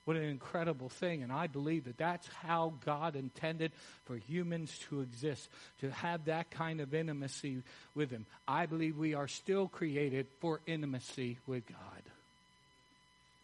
What 0.06 0.16
an 0.16 0.24
incredible 0.24 0.88
thing. 0.88 1.24
And 1.24 1.34
I 1.34 1.48
believe 1.48 1.84
that 1.84 1.98
that's 1.98 2.28
how 2.42 2.76
God 2.86 3.18
intended 3.18 3.74
for 4.06 4.16
humans 4.16 4.72
to 4.88 5.02
exist, 5.02 5.50
to 5.82 5.92
have 5.92 6.26
that 6.26 6.50
kind 6.50 6.80
of 6.80 6.94
intimacy 6.94 7.62
with 7.94 8.12
Him. 8.12 8.26
I 8.48 8.68
believe 8.68 8.98
we 8.98 9.16
are 9.16 9.28
still 9.28 9.68
created 9.68 10.28
for 10.40 10.62
intimacy 10.66 11.40
with 11.46 11.68
God. 11.68 12.04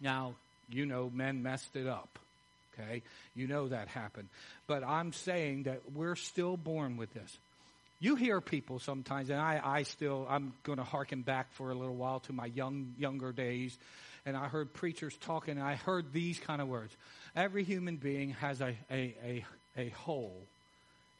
Now, 0.03 0.35
you 0.69 0.85
know, 0.85 1.09
men 1.11 1.41
messed 1.41 1.75
it 1.75 1.87
up. 1.87 2.19
Okay? 2.73 3.01
You 3.35 3.47
know 3.47 3.69
that 3.69 3.87
happened. 3.87 4.27
But 4.67 4.83
I'm 4.83 5.13
saying 5.13 5.63
that 5.63 5.79
we're 5.95 6.15
still 6.15 6.57
born 6.57 6.97
with 6.97 7.13
this. 7.13 7.37
You 7.99 8.15
hear 8.15 8.41
people 8.41 8.79
sometimes, 8.79 9.29
and 9.29 9.39
I, 9.39 9.61
I 9.63 9.83
still, 9.83 10.27
I'm 10.29 10.53
going 10.63 10.77
to 10.77 10.83
harken 10.83 11.21
back 11.21 11.51
for 11.53 11.71
a 11.71 11.75
little 11.75 11.95
while 11.95 12.19
to 12.21 12.33
my 12.33 12.47
young, 12.47 12.93
younger 12.99 13.31
days, 13.31 13.77
and 14.25 14.35
I 14.35 14.47
heard 14.47 14.73
preachers 14.73 15.15
talking, 15.21 15.57
and 15.57 15.63
I 15.65 15.75
heard 15.75 16.11
these 16.11 16.37
kind 16.37 16.61
of 16.61 16.67
words. 16.67 16.93
Every 17.33 17.63
human 17.63 17.95
being 17.95 18.31
has 18.31 18.59
a, 18.59 18.75
a, 18.91 19.15
a, 19.25 19.45
a 19.77 19.89
hole 19.89 20.35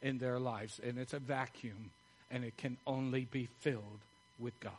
in 0.02 0.18
their 0.18 0.38
lives, 0.38 0.78
and 0.86 0.98
it's 0.98 1.14
a 1.14 1.18
vacuum, 1.18 1.90
and 2.30 2.44
it 2.44 2.56
can 2.58 2.76
only 2.86 3.26
be 3.30 3.48
filled 3.60 4.00
with 4.38 4.58
God. 4.60 4.72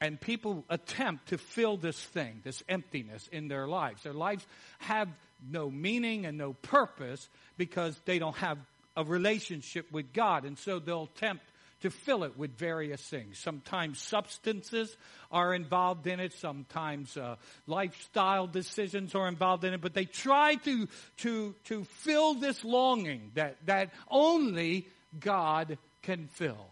And 0.00 0.20
people 0.20 0.64
attempt 0.68 1.28
to 1.28 1.38
fill 1.38 1.76
this 1.76 2.00
thing, 2.00 2.40
this 2.44 2.62
emptiness 2.68 3.28
in 3.32 3.48
their 3.48 3.66
lives. 3.66 4.04
Their 4.04 4.12
lives 4.12 4.46
have 4.78 5.08
no 5.50 5.70
meaning 5.70 6.26
and 6.26 6.38
no 6.38 6.52
purpose 6.52 7.28
because 7.56 7.98
they 8.04 8.18
don't 8.18 8.36
have 8.36 8.58
a 8.96 9.04
relationship 9.04 9.90
with 9.90 10.12
God. 10.12 10.44
And 10.44 10.56
so 10.58 10.78
they'll 10.78 11.10
attempt 11.16 11.44
to 11.80 11.90
fill 11.90 12.24
it 12.24 12.36
with 12.36 12.56
various 12.58 13.00
things. 13.00 13.38
Sometimes 13.38 14.00
substances 14.00 14.96
are 15.30 15.54
involved 15.54 16.06
in 16.06 16.20
it. 16.20 16.32
Sometimes 16.32 17.16
uh, 17.16 17.36
lifestyle 17.66 18.46
decisions 18.46 19.14
are 19.14 19.28
involved 19.28 19.64
in 19.64 19.74
it. 19.74 19.80
But 19.80 19.94
they 19.94 20.04
try 20.04 20.56
to 20.56 20.88
to 21.18 21.54
to 21.64 21.84
fill 21.84 22.34
this 22.34 22.64
longing 22.64 23.30
that 23.34 23.56
that 23.66 23.90
only 24.10 24.88
God 25.18 25.78
can 26.02 26.28
fill 26.28 26.66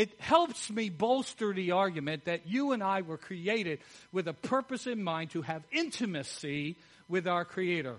it 0.00 0.18
helps 0.18 0.70
me 0.70 0.88
bolster 0.88 1.52
the 1.52 1.72
argument 1.72 2.24
that 2.24 2.48
you 2.48 2.72
and 2.72 2.82
I 2.82 3.02
were 3.02 3.18
created 3.18 3.80
with 4.12 4.28
a 4.28 4.32
purpose 4.32 4.86
in 4.86 5.04
mind 5.04 5.32
to 5.32 5.42
have 5.42 5.62
intimacy 5.70 6.76
with 7.06 7.28
our 7.28 7.44
Creator. 7.44 7.96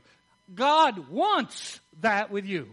God 0.55 1.09
wants 1.09 1.79
that 1.99 2.31
with 2.31 2.47
you. 2.47 2.67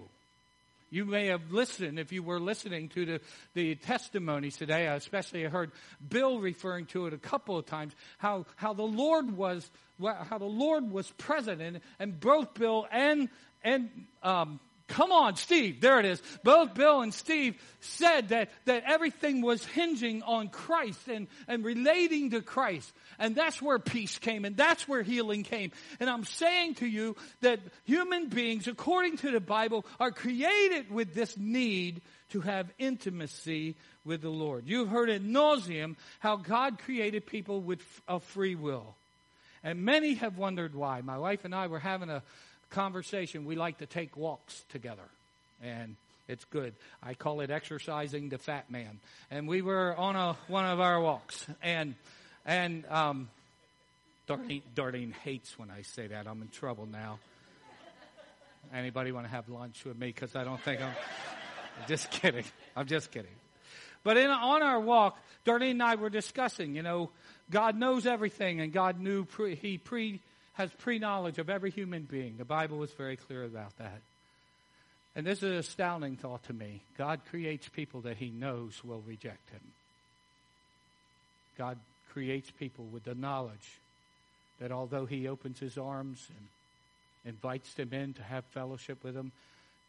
You 0.88 1.04
may 1.04 1.26
have 1.26 1.50
listened, 1.50 1.98
if 1.98 2.10
you 2.10 2.22
were 2.22 2.40
listening 2.40 2.88
to 2.94 3.04
the, 3.04 3.20
the 3.52 3.74
testimonies 3.74 4.56
today, 4.56 4.86
especially 4.86 5.44
I 5.44 5.50
heard 5.50 5.72
Bill 6.08 6.40
referring 6.40 6.86
to 6.86 7.06
it 7.06 7.12
a 7.12 7.18
couple 7.18 7.58
of 7.58 7.66
times, 7.66 7.92
how, 8.16 8.46
how 8.56 8.72
the 8.72 8.80
Lord 8.80 9.36
was, 9.36 9.70
how 10.00 10.38
the 10.38 10.46
Lord 10.46 10.90
was 10.90 11.10
present 11.18 11.60
and, 11.60 11.80
and 11.98 12.18
both 12.18 12.54
Bill 12.54 12.86
and, 12.90 13.28
and, 13.62 13.90
um, 14.22 14.58
Come 14.88 15.12
on, 15.12 15.36
Steve. 15.36 15.82
There 15.82 16.00
it 16.00 16.06
is. 16.06 16.22
Both 16.42 16.72
Bill 16.72 17.02
and 17.02 17.12
Steve 17.12 17.60
said 17.80 18.30
that, 18.30 18.50
that 18.64 18.84
everything 18.86 19.42
was 19.42 19.64
hinging 19.64 20.22
on 20.22 20.48
Christ 20.48 21.08
and, 21.08 21.28
and 21.46 21.62
relating 21.62 22.30
to 22.30 22.40
Christ. 22.40 22.90
And 23.18 23.36
that's 23.36 23.60
where 23.60 23.78
peace 23.78 24.18
came 24.18 24.46
and 24.46 24.56
that's 24.56 24.88
where 24.88 25.02
healing 25.02 25.42
came. 25.42 25.72
And 26.00 26.08
I'm 26.08 26.24
saying 26.24 26.76
to 26.76 26.86
you 26.86 27.16
that 27.42 27.60
human 27.84 28.28
beings, 28.28 28.66
according 28.66 29.18
to 29.18 29.30
the 29.30 29.40
Bible, 29.40 29.84
are 30.00 30.10
created 30.10 30.90
with 30.90 31.14
this 31.14 31.36
need 31.36 32.00
to 32.30 32.40
have 32.40 32.72
intimacy 32.78 33.76
with 34.04 34.22
the 34.22 34.30
Lord. 34.30 34.66
You've 34.66 34.88
heard 34.88 35.10
at 35.10 35.22
nauseum 35.22 35.96
how 36.18 36.36
God 36.36 36.78
created 36.78 37.26
people 37.26 37.60
with 37.60 37.82
a 38.08 38.20
free 38.20 38.54
will. 38.54 38.96
And 39.62 39.82
many 39.82 40.14
have 40.14 40.38
wondered 40.38 40.74
why. 40.74 41.00
My 41.02 41.18
wife 41.18 41.44
and 41.44 41.54
I 41.54 41.66
were 41.66 41.80
having 41.80 42.10
a, 42.10 42.22
conversation, 42.70 43.44
we 43.44 43.56
like 43.56 43.78
to 43.78 43.86
take 43.86 44.16
walks 44.16 44.64
together. 44.70 45.02
And 45.62 45.96
it's 46.28 46.44
good. 46.44 46.74
I 47.02 47.14
call 47.14 47.40
it 47.40 47.50
exercising 47.50 48.28
the 48.28 48.38
fat 48.38 48.70
man. 48.70 49.00
And 49.30 49.48
we 49.48 49.62
were 49.62 49.96
on 49.96 50.14
a, 50.14 50.34
one 50.46 50.66
of 50.66 50.80
our 50.80 51.00
walks. 51.00 51.46
And, 51.62 51.94
and, 52.44 52.84
um, 52.90 53.28
Darlene, 54.28 54.62
Darlene 54.74 55.12
hates 55.12 55.58
when 55.58 55.70
I 55.70 55.82
say 55.82 56.08
that. 56.08 56.26
I'm 56.26 56.42
in 56.42 56.48
trouble 56.48 56.86
now. 56.86 57.18
Anybody 58.74 59.10
want 59.12 59.24
to 59.26 59.30
have 59.30 59.48
lunch 59.48 59.84
with 59.86 59.98
me? 59.98 60.08
Because 60.08 60.36
I 60.36 60.44
don't 60.44 60.60
think 60.60 60.82
I'm, 60.82 60.92
just 61.88 62.10
kidding. 62.10 62.44
I'm 62.76 62.86
just 62.86 63.10
kidding. 63.10 63.30
But 64.04 64.18
in, 64.18 64.30
on 64.30 64.62
our 64.62 64.78
walk, 64.78 65.18
Darlene 65.46 65.72
and 65.72 65.82
I 65.82 65.94
were 65.94 66.10
discussing, 66.10 66.76
you 66.76 66.82
know, 66.82 67.08
God 67.50 67.76
knows 67.76 68.06
everything 68.06 68.60
and 68.60 68.70
God 68.70 69.00
knew, 69.00 69.24
pre, 69.24 69.54
He 69.54 69.78
pre, 69.78 70.20
has 70.58 70.70
pre 70.78 70.98
knowledge 70.98 71.38
of 71.38 71.48
every 71.48 71.70
human 71.70 72.02
being. 72.02 72.34
The 72.36 72.44
Bible 72.44 72.82
is 72.82 72.90
very 72.92 73.16
clear 73.16 73.44
about 73.44 73.78
that. 73.78 74.00
And 75.14 75.24
this 75.26 75.38
is 75.38 75.44
an 75.44 75.56
astounding 75.56 76.16
thought 76.16 76.42
to 76.44 76.52
me. 76.52 76.82
God 76.98 77.20
creates 77.30 77.68
people 77.68 78.02
that 78.02 78.16
he 78.16 78.28
knows 78.28 78.84
will 78.84 79.02
reject 79.06 79.50
him. 79.50 79.60
God 81.56 81.78
creates 82.12 82.50
people 82.50 82.84
with 82.92 83.04
the 83.04 83.14
knowledge 83.14 83.80
that 84.60 84.72
although 84.72 85.06
he 85.06 85.28
opens 85.28 85.60
his 85.60 85.78
arms 85.78 86.28
and 86.28 87.34
invites 87.34 87.72
them 87.74 87.92
in 87.92 88.14
to 88.14 88.22
have 88.22 88.44
fellowship 88.46 89.02
with 89.04 89.14
him, 89.16 89.30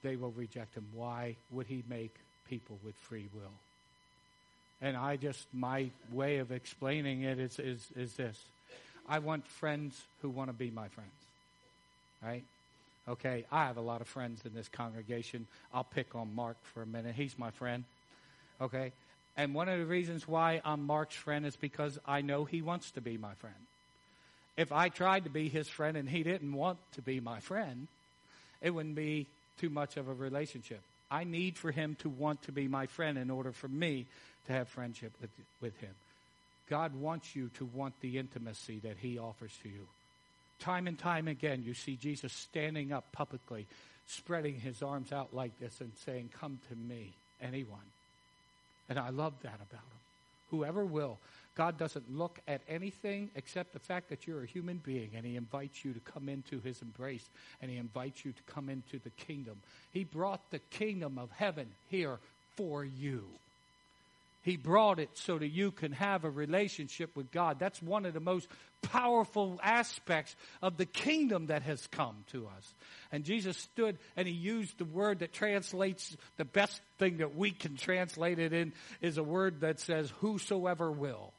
they 0.04 0.16
will 0.16 0.32
reject 0.32 0.76
him. 0.76 0.86
Why 0.94 1.36
would 1.52 1.66
he 1.66 1.84
make 1.90 2.14
people 2.48 2.78
with 2.86 2.96
free 2.96 3.28
will? 3.34 3.52
And 4.82 4.96
I 4.96 5.18
just, 5.18 5.48
my 5.52 5.90
way 6.12 6.38
of 6.38 6.52
explaining 6.52 7.24
it 7.24 7.40
is, 7.40 7.60
is, 7.60 7.88
is 7.96 8.14
this. 8.14 8.38
I 9.08 9.20
want 9.20 9.48
friends 9.48 10.02
who 10.22 10.30
want 10.30 10.50
to 10.50 10.54
be 10.54 10.72
my 10.72 10.88
friends. 10.90 11.10
Right? 12.24 12.44
Okay, 13.08 13.46
I 13.52 13.66
have 13.66 13.78
a 13.78 13.82
lot 13.82 14.02
of 14.02 14.08
friends 14.08 14.42
in 14.46 14.54
this 14.54 14.68
congregation. 14.68 15.48
I'll 15.74 15.84
pick 15.84 16.16
on 16.16 16.36
Mark 16.36 16.58
for 16.74 16.82
a 16.82 16.86
minute. 16.86 17.16
He's 17.16 17.40
my 17.40 17.50
friend. 17.52 17.84
Okay? 18.62 18.92
And 19.36 19.56
one 19.56 19.70
of 19.70 19.80
the 19.80 19.86
reasons 19.86 20.28
why 20.28 20.62
I'm 20.66 20.86
Mark's 20.86 21.16
friend 21.16 21.46
is 21.46 21.56
because 21.56 21.98
I 22.06 22.22
know 22.22 22.46
he 22.46 22.62
wants 22.62 22.92
to 22.92 23.02
be 23.02 23.18
my 23.18 23.34
friend. 23.36 23.56
If 24.58 24.72
I 24.72 24.90
tried 24.90 25.24
to 25.24 25.30
be 25.30 25.48
his 25.48 25.70
friend 25.70 25.96
and 25.96 26.10
he 26.10 26.24
didn't 26.24 26.54
want 26.54 26.78
to 26.96 27.02
be 27.02 27.20
my 27.20 27.40
friend, 27.40 27.88
it 28.62 28.72
wouldn't 28.72 28.96
be 28.96 29.26
too 29.58 29.70
much 29.70 29.98
of 29.98 30.10
a 30.10 30.14
relationship. 30.14 30.82
I 31.10 31.24
need 31.24 31.58
for 31.58 31.72
him 31.72 31.96
to 32.02 32.10
want 32.10 32.44
to 32.44 32.52
be 32.52 32.68
my 32.68 32.86
friend 32.86 33.18
in 33.18 33.32
order 33.32 33.52
for 33.52 33.68
me 33.68 34.06
to 34.48 34.54
have 34.54 34.68
friendship 34.68 35.14
with, 35.22 35.32
with 35.62 35.80
him. 35.80 35.96
God 36.70 36.96
wants 36.96 37.36
you 37.36 37.50
to 37.56 37.66
want 37.66 38.00
the 38.02 38.18
intimacy 38.18 38.80
that 38.84 38.98
he 39.00 39.18
offers 39.18 39.52
to 39.64 39.70
you. 39.70 39.88
Time 40.60 40.88
and 40.88 41.00
time 41.00 41.28
again, 41.28 41.64
you 41.64 41.74
see 41.74 41.96
Jesus 41.96 42.34
standing 42.34 42.92
up 42.92 43.12
publicly, 43.12 43.66
spreading 44.08 44.60
his 44.60 44.82
arms 44.82 45.12
out 45.12 45.34
like 45.34 45.58
this 45.60 45.82
and 45.82 45.92
saying, 46.06 46.30
Come 46.40 46.60
to 46.70 46.76
me, 46.76 47.14
anyone. 47.42 47.80
And 48.90 49.00
I 49.00 49.10
love 49.10 49.34
that 49.44 49.56
about 49.56 49.82
him. 49.82 50.00
Whoever 50.52 50.84
will. 50.84 51.18
God 51.60 51.78
doesn't 51.78 52.16
look 52.16 52.40
at 52.48 52.62
anything 52.70 53.30
except 53.36 53.74
the 53.74 53.80
fact 53.80 54.10
that 54.10 54.26
you're 54.26 54.44
a 54.44 54.48
human 54.48 54.78
being, 54.78 55.10
and 55.14 55.26
He 55.26 55.36
invites 55.36 55.84
you 55.84 55.92
to 55.92 56.00
come 56.00 56.30
into 56.30 56.62
His 56.62 56.82
embrace, 56.82 57.28
and 57.62 57.70
He 57.70 57.76
invites 57.76 58.24
you 58.24 58.32
to 58.32 58.42
come 58.44 58.70
into 58.70 58.98
the 58.98 59.10
kingdom. 59.10 59.58
He 59.92 60.06
brought 60.06 60.52
the 60.52 60.60
kingdom 60.60 61.18
of 61.18 61.30
heaven 61.32 61.68
here 61.90 62.20
for 62.56 62.86
you. 62.86 63.26
He 64.42 64.56
brought 64.56 65.00
it 65.00 65.10
so 65.14 65.38
that 65.38 65.50
you 65.50 65.72
can 65.72 65.92
have 65.92 66.24
a 66.24 66.30
relationship 66.30 67.16
with 67.16 67.32
God. 67.32 67.60
That's 67.60 67.82
one 67.82 68.06
of 68.06 68.14
the 68.14 68.20
most 68.20 68.48
powerful 68.82 69.60
aspects 69.62 70.36
of 70.62 70.78
the 70.78 70.86
kingdom 70.86 71.48
that 71.48 71.64
has 71.64 71.86
come 71.88 72.24
to 72.32 72.48
us. 72.48 72.74
And 73.12 73.26
Jesus 73.26 73.58
stood 73.58 73.98
and 74.16 74.28
he 74.28 74.34
used 74.34 74.78
the 74.78 74.86
word 74.86 75.20
that 75.20 75.34
translates 75.34 76.16
the 76.38 76.46
best 76.46 76.82
thing 76.98 77.18
that 77.18 77.36
we 77.36 77.52
can 77.52 77.76
translate 77.76 78.40
it 78.40 78.54
in 78.54 78.72
is 79.02 79.18
a 79.18 79.24
word 79.24 79.62
that 79.62 79.82
says, 79.82 80.12
whosoever 80.20 80.90
will. 80.90 81.34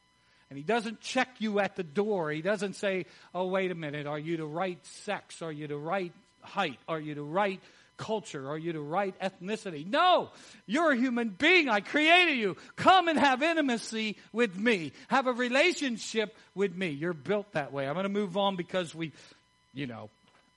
And 0.51 0.57
he 0.59 0.65
doesn't 0.65 1.01
check 1.01 1.29
you 1.39 1.61
at 1.61 1.77
the 1.77 1.85
door. 1.85 2.31
He 2.31 2.43
doesn't 2.43 2.75
say, 2.75 3.07
oh, 3.35 3.47
wait 3.47 3.71
a 3.71 3.75
minute, 3.77 4.07
are 4.07 4.19
you 4.19 4.37
the 4.37 4.45
right 4.45 4.85
sex? 4.85 5.43
Are 5.43 5.53
you 5.53 5.69
the 5.69 5.77
right 5.77 6.13
height? 6.43 6.79
Are 6.89 7.01
you 7.01 7.15
the 7.15 7.23
right 7.23 7.61
culture? 8.01 8.49
Are 8.49 8.57
you 8.57 8.73
the 8.73 8.81
right 8.81 9.15
ethnicity? 9.21 9.87
No! 9.87 10.31
You're 10.67 10.93
a 10.93 10.97
human 10.97 11.29
being. 11.29 11.69
I 11.69 11.81
created 11.81 12.39
you. 12.39 12.57
Come 12.77 13.09
and 13.09 13.19
have 13.19 13.43
intimacy 13.43 14.17
with 14.33 14.57
me. 14.57 14.93
Have 15.09 15.27
a 15.27 15.33
relationship 15.33 16.35
with 16.55 16.75
me. 16.75 16.89
You're 16.89 17.13
built 17.13 17.53
that 17.53 17.73
way. 17.73 17.87
I'm 17.87 17.93
going 17.95 18.05
to 18.05 18.09
move 18.09 18.39
on 18.39 18.57
because 18.57 18.95
we, 18.95 19.13
you 19.75 19.87
know, 19.87 20.09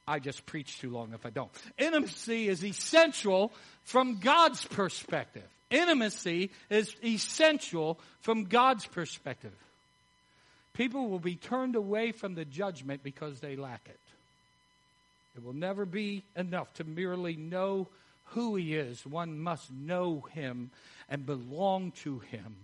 I 0.08 0.20
just 0.20 0.46
preach 0.46 0.80
too 0.80 0.90
long 0.90 1.14
if 1.14 1.26
I 1.26 1.30
don't. 1.30 1.52
Intimacy 1.78 2.48
is 2.48 2.64
essential 2.64 3.52
from 3.84 4.20
God's 4.20 4.64
perspective. 4.66 5.44
Intimacy 5.70 6.52
is 6.70 6.96
essential 7.04 8.00
from 8.22 8.46
God's 8.46 8.86
perspective. 8.86 9.54
People 10.74 11.10
will 11.10 11.20
be 11.20 11.36
turned 11.36 11.76
away 11.76 12.14
from 12.14 12.36
the 12.36 12.46
judgment 12.46 13.04
because 13.04 13.40
they 13.42 13.56
lack 13.56 13.82
it. 13.86 14.00
It 15.36 15.44
will 15.44 15.54
never 15.54 15.86
be 15.86 16.26
enough 16.36 16.74
to 16.76 16.84
merely 16.84 17.36
know 17.36 17.90
who 18.26 18.56
He 18.56 18.76
is. 18.76 19.06
One 19.06 19.40
must 19.40 19.72
know 19.72 20.26
Him 20.32 20.72
and 21.10 21.26
belong 21.26 21.92
to 22.04 22.20
Him, 22.20 22.56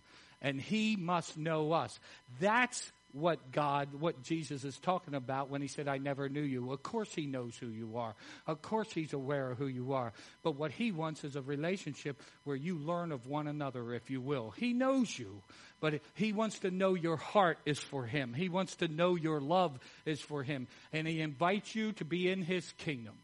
and 0.42 0.62
He 0.62 0.96
must 0.96 1.38
know 1.38 1.72
us. 1.72 2.00
That's 2.40 2.92
what 3.14 3.52
God, 3.52 3.96
what 4.00 4.24
Jesus 4.24 4.64
is 4.64 4.78
talking 4.78 5.14
about 5.14 5.50
when 5.50 5.62
he 5.62 5.68
said, 5.68 5.88
I 5.88 5.98
never 5.98 6.30
knew 6.30 6.42
you. 6.42 6.72
Of 6.72 6.84
course 6.84 7.14
he 7.14 7.26
knows 7.26 7.56
who 7.58 7.68
you 7.68 7.98
are. 7.98 8.16
Of 8.48 8.62
course 8.62 8.92
he's 8.92 9.14
aware 9.14 9.52
of 9.52 9.58
who 9.58 9.68
you 9.68 9.94
are. 9.94 10.14
But 10.44 10.56
what 10.56 10.72
he 10.72 10.92
wants 10.92 11.24
is 11.24 11.36
a 11.36 11.42
relationship 11.42 12.22
where 12.44 12.56
you 12.56 12.78
learn 12.78 13.12
of 13.12 13.28
one 13.28 13.48
another, 13.48 13.94
if 13.94 14.10
you 14.10 14.22
will. 14.22 14.52
He 14.52 14.74
knows 14.74 15.18
you, 15.18 15.42
but 15.80 16.02
he 16.14 16.34
wants 16.34 16.60
to 16.60 16.72
know 16.72 16.94
your 16.94 17.18
heart 17.18 17.58
is 17.66 17.80
for 17.80 18.06
him. 18.06 18.34
He 18.34 18.50
wants 18.50 18.76
to 18.78 18.88
know 18.88 19.16
your 19.16 19.42
love 19.42 19.80
is 20.06 20.22
for 20.22 20.44
him. 20.44 20.68
And 20.94 21.08
he 21.08 21.22
invites 21.22 21.76
you 21.76 21.94
to 21.94 22.06
be 22.06 22.30
in 22.30 22.42
his 22.42 22.72
kingdom 22.74 23.16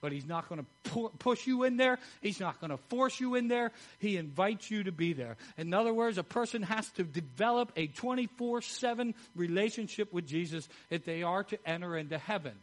but 0.00 0.12
he's 0.12 0.26
not 0.26 0.48
going 0.48 0.60
to 0.60 0.90
pu- 0.90 1.10
push 1.18 1.46
you 1.46 1.64
in 1.64 1.76
there. 1.76 1.98
He's 2.20 2.40
not 2.40 2.60
going 2.60 2.70
to 2.70 2.76
force 2.88 3.20
you 3.20 3.34
in 3.34 3.48
there. 3.48 3.72
He 3.98 4.16
invites 4.16 4.70
you 4.70 4.84
to 4.84 4.92
be 4.92 5.12
there. 5.12 5.36
In 5.56 5.74
other 5.74 5.92
words, 5.92 6.18
a 6.18 6.22
person 6.22 6.62
has 6.62 6.88
to 6.90 7.04
develop 7.04 7.72
a 7.76 7.88
24-7 7.88 9.14
relationship 9.34 10.12
with 10.12 10.26
Jesus 10.26 10.68
if 10.90 11.04
they 11.04 11.22
are 11.22 11.44
to 11.44 11.58
enter 11.66 11.96
into 11.96 12.18
heaven. 12.18 12.54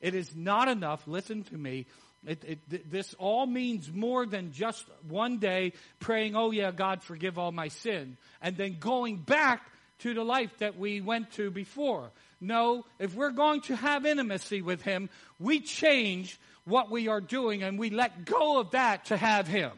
It 0.00 0.14
is 0.14 0.34
not 0.36 0.68
enough, 0.68 1.06
listen 1.06 1.42
to 1.44 1.56
me, 1.56 1.86
it, 2.26 2.42
it, 2.44 2.90
this 2.90 3.14
all 3.18 3.46
means 3.46 3.92
more 3.92 4.26
than 4.26 4.52
just 4.52 4.84
one 5.08 5.38
day 5.38 5.72
praying, 6.00 6.34
oh 6.34 6.50
yeah, 6.50 6.72
God 6.72 7.02
forgive 7.02 7.38
all 7.38 7.52
my 7.52 7.68
sin, 7.68 8.16
and 8.42 8.56
then 8.56 8.78
going 8.80 9.16
back 9.16 9.62
to 10.00 10.12
the 10.12 10.24
life 10.24 10.50
that 10.58 10.78
we 10.78 11.00
went 11.00 11.30
to 11.32 11.50
before. 11.50 12.10
No, 12.40 12.84
if 12.98 13.14
we're 13.14 13.30
going 13.30 13.62
to 13.62 13.76
have 13.76 14.04
intimacy 14.04 14.60
with 14.60 14.82
Him, 14.82 15.08
we 15.38 15.60
change 15.60 16.38
what 16.66 16.90
we 16.90 17.08
are 17.08 17.20
doing 17.20 17.62
and 17.62 17.78
we 17.78 17.90
let 17.90 18.24
go 18.24 18.60
of 18.60 18.72
that 18.72 19.06
to 19.06 19.16
have 19.16 19.46
Him. 19.46 19.72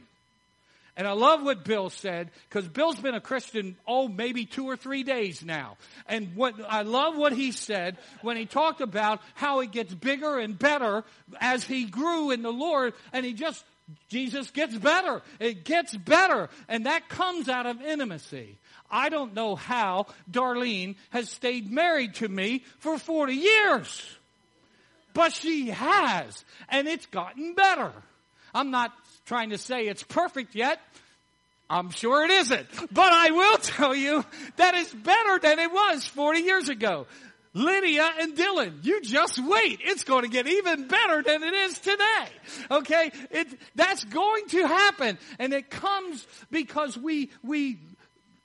And 0.98 1.06
I 1.06 1.12
love 1.12 1.44
what 1.44 1.64
Bill 1.64 1.90
said 1.90 2.32
because 2.48 2.66
Bill's 2.66 2.98
been 2.98 3.14
a 3.14 3.20
Christian, 3.20 3.76
oh, 3.86 4.08
maybe 4.08 4.46
two 4.46 4.68
or 4.68 4.76
three 4.76 5.04
days 5.04 5.44
now. 5.44 5.76
And 6.08 6.34
what, 6.34 6.54
I 6.68 6.82
love 6.82 7.16
what 7.16 7.32
he 7.32 7.52
said 7.52 7.98
when 8.20 8.36
he 8.36 8.46
talked 8.46 8.80
about 8.80 9.20
how 9.34 9.60
it 9.60 9.70
gets 9.70 9.94
bigger 9.94 10.40
and 10.40 10.58
better 10.58 11.04
as 11.40 11.62
he 11.62 11.84
grew 11.84 12.32
in 12.32 12.42
the 12.42 12.50
Lord 12.50 12.94
and 13.12 13.24
he 13.24 13.32
just, 13.32 13.64
Jesus 14.08 14.50
gets 14.50 14.76
better. 14.76 15.22
It 15.38 15.64
gets 15.64 15.96
better. 15.96 16.50
And 16.68 16.86
that 16.86 17.08
comes 17.08 17.48
out 17.48 17.66
of 17.66 17.80
intimacy. 17.80 18.58
I 18.90 19.08
don't 19.08 19.34
know 19.34 19.54
how 19.54 20.06
Darlene 20.28 20.96
has 21.10 21.30
stayed 21.30 21.70
married 21.70 22.14
to 22.16 22.28
me 22.28 22.64
for 22.80 22.98
40 22.98 23.34
years 23.34 24.17
but 25.18 25.32
she 25.32 25.70
has, 25.70 26.44
and 26.68 26.86
it's 26.86 27.06
gotten 27.06 27.54
better. 27.54 27.90
I'm 28.54 28.70
not 28.70 28.92
trying 29.26 29.50
to 29.50 29.58
say 29.58 29.88
it's 29.88 30.04
perfect 30.04 30.54
yet. 30.54 30.80
I'm 31.68 31.90
sure 31.90 32.24
it 32.24 32.30
isn't. 32.30 32.68
But 32.92 33.12
I 33.12 33.32
will 33.32 33.58
tell 33.58 33.96
you 33.96 34.24
that 34.58 34.76
it's 34.76 34.94
better 34.94 35.40
than 35.40 35.58
it 35.58 35.72
was 35.72 36.06
40 36.06 36.38
years 36.42 36.68
ago. 36.68 37.08
Lydia 37.52 38.08
and 38.20 38.36
Dylan, 38.36 38.84
you 38.84 39.00
just 39.00 39.44
wait. 39.44 39.80
It's 39.82 40.04
going 40.04 40.22
to 40.22 40.28
get 40.28 40.46
even 40.46 40.86
better 40.86 41.20
than 41.24 41.42
it 41.42 41.52
is 41.52 41.80
today. 41.80 42.28
Okay? 42.70 43.10
It, 43.32 43.48
that's 43.74 44.04
going 44.04 44.46
to 44.50 44.68
happen. 44.68 45.18
And 45.40 45.52
it 45.52 45.68
comes 45.68 46.24
because 46.52 46.96
we, 46.96 47.30
we 47.42 47.80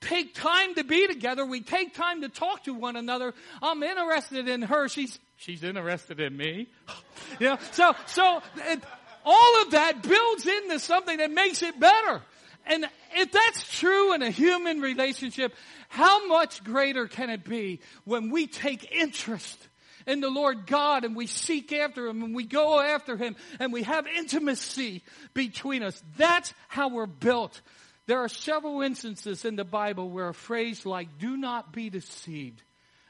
take 0.04 0.34
time 0.34 0.74
to 0.74 0.84
be 0.84 1.06
together. 1.06 1.44
We 1.44 1.60
take 1.60 1.94
time 1.94 2.22
to 2.22 2.28
talk 2.28 2.64
to 2.64 2.74
one 2.74 2.96
another. 2.96 3.34
I'm 3.62 3.82
interested 3.82 4.48
in 4.48 4.62
her. 4.62 4.88
She's 4.88 5.18
she's 5.36 5.64
interested 5.64 6.20
in 6.20 6.36
me. 6.36 6.68
you 7.40 7.48
know, 7.48 7.58
so, 7.72 7.94
so 8.06 8.42
it, 8.56 8.82
all 9.24 9.62
of 9.62 9.70
that 9.72 10.02
builds 10.02 10.46
into 10.46 10.78
something 10.78 11.18
that 11.18 11.30
makes 11.30 11.62
it 11.62 11.78
better. 11.78 12.22
And 12.66 12.86
if 13.14 13.32
that's 13.32 13.78
true 13.78 14.14
in 14.14 14.22
a 14.22 14.30
human 14.30 14.80
relationship, 14.80 15.54
how 15.88 16.26
much 16.26 16.64
greater 16.64 17.06
can 17.06 17.30
it 17.30 17.44
be 17.44 17.80
when 18.04 18.30
we 18.30 18.46
take 18.46 18.90
interest 18.90 19.68
in 20.06 20.20
the 20.20 20.30
Lord 20.30 20.66
God 20.66 21.04
and 21.04 21.14
we 21.14 21.26
seek 21.26 21.72
after 21.72 22.06
Him 22.06 22.22
and 22.22 22.34
we 22.34 22.44
go 22.44 22.80
after 22.80 23.16
Him 23.16 23.36
and 23.58 23.72
we 23.72 23.82
have 23.82 24.06
intimacy 24.06 25.02
between 25.34 25.82
us? 25.82 26.02
That's 26.16 26.54
how 26.68 26.88
we're 26.88 27.06
built. 27.06 27.60
There 28.06 28.20
are 28.20 28.28
several 28.28 28.82
instances 28.82 29.44
in 29.44 29.56
the 29.56 29.64
Bible 29.64 30.10
where 30.10 30.28
a 30.28 30.34
phrase 30.34 30.84
like 30.84 31.18
do 31.18 31.36
not 31.36 31.72
be 31.72 31.90
deceived 31.90 32.62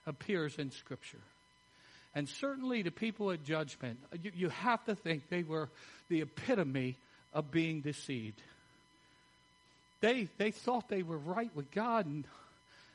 appears 0.06 0.56
in 0.56 0.70
scripture. 0.70 1.20
And 2.14 2.28
certainly 2.28 2.82
the 2.82 2.92
people 2.92 3.32
at 3.32 3.44
judgment, 3.44 3.98
you, 4.22 4.30
you 4.34 4.48
have 4.50 4.84
to 4.84 4.94
think 4.94 5.28
they 5.28 5.42
were 5.42 5.68
the 6.08 6.20
epitome 6.20 6.96
of 7.32 7.50
being 7.50 7.80
deceived. 7.80 8.40
They, 10.00 10.28
they 10.38 10.52
thought 10.52 10.88
they 10.88 11.02
were 11.02 11.18
right 11.18 11.50
with 11.56 11.72
God 11.72 12.06
and 12.06 12.24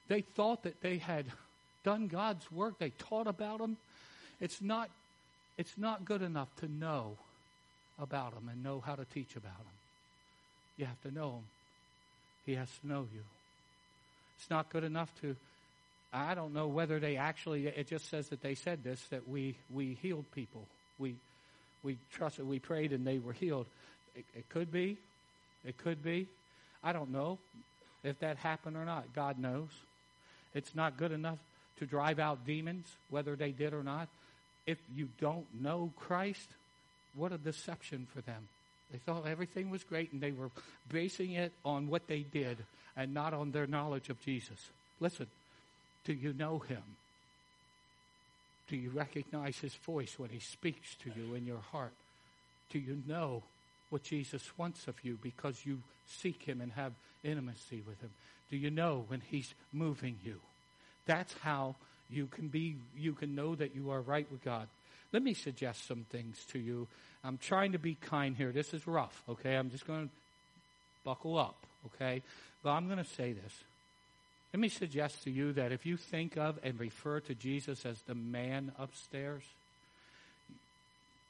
they 0.07 0.21
thought 0.21 0.63
that 0.63 0.81
they 0.81 0.99
had 0.99 1.25
done 1.83 2.07
God's 2.07 2.49
work. 2.51 2.79
They 2.79 2.91
taught 2.91 3.27
about 3.27 3.59
Him. 3.59 3.75
It's 4.39 4.62
not, 4.62 4.89
it's 5.57 5.77
not 5.77 6.05
good 6.05 6.21
enough 6.21 6.47
to 6.57 6.71
know 6.71 7.17
about 8.01 8.33
him 8.33 8.49
and 8.49 8.63
know 8.63 8.81
how 8.85 8.95
to 8.95 9.05
teach 9.05 9.35
about 9.35 9.51
him. 9.51 9.77
You 10.77 10.85
have 10.85 11.01
to 11.01 11.12
know 11.12 11.31
him. 11.31 11.43
He 12.45 12.56
has 12.56 12.69
to 12.82 12.88
know 12.88 13.08
you. 13.13 13.21
It's 14.38 14.49
not 14.49 14.69
good 14.69 14.84
enough 14.84 15.10
to 15.21 15.36
I 16.12 16.34
don't 16.34 16.54
know 16.54 16.67
whether 16.67 16.99
they 16.99 17.17
actually 17.17 17.67
it 17.67 17.88
just 17.88 18.10
says 18.10 18.30
that 18.30 18.41
they 18.41 18.56
said 18.56 18.84
this 18.84 19.02
that 19.10 19.28
we 19.28 19.56
we 19.71 19.97
healed 20.02 20.25
people. 20.34 20.65
We 20.97 21.15
we 21.84 21.97
trusted, 22.13 22.47
we 22.47 22.60
prayed 22.60 22.93
and 22.93 23.06
they 23.06 23.19
were 23.19 23.34
healed. 23.34 23.67
It, 24.15 24.25
it 24.36 24.49
could 24.49 24.71
be. 24.71 24.97
It 25.65 25.78
could 25.78 26.04
be. 26.04 26.28
I 26.84 26.93
don't 26.93 27.12
know 27.12 27.38
if 28.04 28.19
that 28.19 28.38
happened 28.38 28.78
or 28.78 28.86
not. 28.86 29.13
God 29.13 29.38
knows. 29.38 29.69
It's 30.54 30.73
not 30.73 30.97
good 30.97 31.12
enough 31.12 31.38
to 31.80 31.86
drive 31.86 32.19
out 32.19 32.45
demons, 32.45 32.88
whether 33.10 33.36
they 33.36 33.52
did 33.52 33.73
or 33.73 33.84
not. 33.84 34.08
If 34.65 34.78
you 34.95 35.10
don't 35.19 35.45
know 35.62 35.91
Christ, 35.97 36.47
what 37.15 37.32
a 37.32 37.38
deception 37.38 38.08
for 38.13 38.21
them. 38.21 38.47
They 38.91 38.97
thought 38.97 39.28
everything 39.28 39.69
was 39.69 39.84
great 39.84 40.12
and 40.12 40.21
they 40.21 40.32
were 40.32 40.49
basing 40.89 41.34
it 41.34 41.52
on 41.63 41.89
what 41.89 42.08
they 42.08 42.21
did 42.21 42.58
and 42.97 43.13
not 43.13 43.34
on 43.34 43.52
their 43.52 43.67
knowledge 43.67 44.10
of 44.10 44.19
Jesus. 44.21 44.69
Listen, 44.99 45.28
do 46.06 46.13
you 46.13 46.34
know 46.34 46.60
him? 46.60 46.82
Do 48.67 48.75
you 48.75 48.89
recognize 48.91 49.58
his 49.58 49.73
voice 49.75 50.15
when 50.17 50.30
he 50.30 50.39
speaks 50.39 50.95
to 51.04 51.12
you 51.15 51.36
in 51.36 51.45
your 51.45 51.62
heart? 51.71 51.93
Do 52.71 52.80
you 52.80 53.02
know 53.08 53.43
what 53.89 54.04
Jesus 54.04 54.43
wants 54.58 54.88
of 54.88 54.95
you 55.04 55.17
because 55.21 55.65
you 55.65 55.80
seek 56.08 56.43
him 56.43 56.62
and 56.62 56.71
have 56.73 56.93
intimacy 57.23 57.82
with 57.88 57.99
him? 58.02 58.12
Do 58.49 58.58
you 58.58 58.69
know 58.69 59.06
when 59.08 59.21
he's 59.21 59.54
moving 59.73 60.17
you? 60.23 60.39
That's 61.06 61.34
how 61.41 61.75
you 62.10 62.28
can 62.28 62.47
be 62.47 62.75
you 62.97 63.13
can 63.13 63.36
know 63.36 63.56
that 63.56 63.75
you 63.75 63.91
are 63.91 64.02
right 64.02 64.28
with 64.32 64.43
God. 64.43 64.67
Let 65.12 65.24
me 65.24 65.34
suggest 65.34 65.88
some 65.88 66.06
things 66.10 66.38
to 66.52 66.60
you. 66.60 66.88
I'm 67.24 67.38
trying 67.38 67.72
to 67.74 67.80
be 67.80 67.95
kind 67.95 68.36
here. 68.36 68.52
This 68.52 68.74
is 68.74 68.86
rough, 68.88 69.24
okay? 69.28 69.56
I'm 69.56 69.69
just 69.69 69.88
going 69.88 70.08
to 70.08 70.13
buckle 71.04 71.38
up, 71.38 71.58
okay? 71.88 72.22
But 72.63 72.72
I'm 72.72 72.86
going 72.88 73.00
to 73.00 73.10
say 73.10 73.34
this. 73.34 73.54
Let 74.54 74.60
me 74.60 74.69
suggest 74.69 75.24
to 75.24 75.32
you 75.32 75.54
that 75.54 75.72
if 75.72 75.86
you 75.86 75.98
think 75.98 76.38
of 76.38 76.60
and 76.63 76.80
refer 76.80 77.19
to 77.22 77.36
Jesus 77.36 77.86
as 77.86 78.02
the 78.04 78.15
man 78.15 78.72
upstairs, 78.80 79.43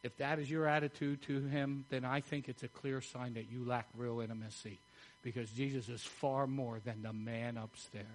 if 0.03 0.15
that 0.17 0.39
is 0.39 0.49
your 0.49 0.67
attitude 0.67 1.21
to 1.23 1.41
him, 1.41 1.85
then 1.89 2.05
I 2.05 2.21
think 2.21 2.47
it's 2.47 2.63
a 2.63 2.69
clear 2.69 3.01
sign 3.01 3.33
that 3.33 3.51
you 3.51 3.65
lack 3.65 3.87
real 3.97 4.21
intimacy 4.21 4.77
because 5.23 5.49
Jesus 5.49 5.89
is 5.89 6.01
far 6.01 6.47
more 6.47 6.79
than 6.85 7.03
the 7.03 7.11
man 7.11 7.57
upstairs. 7.57 8.05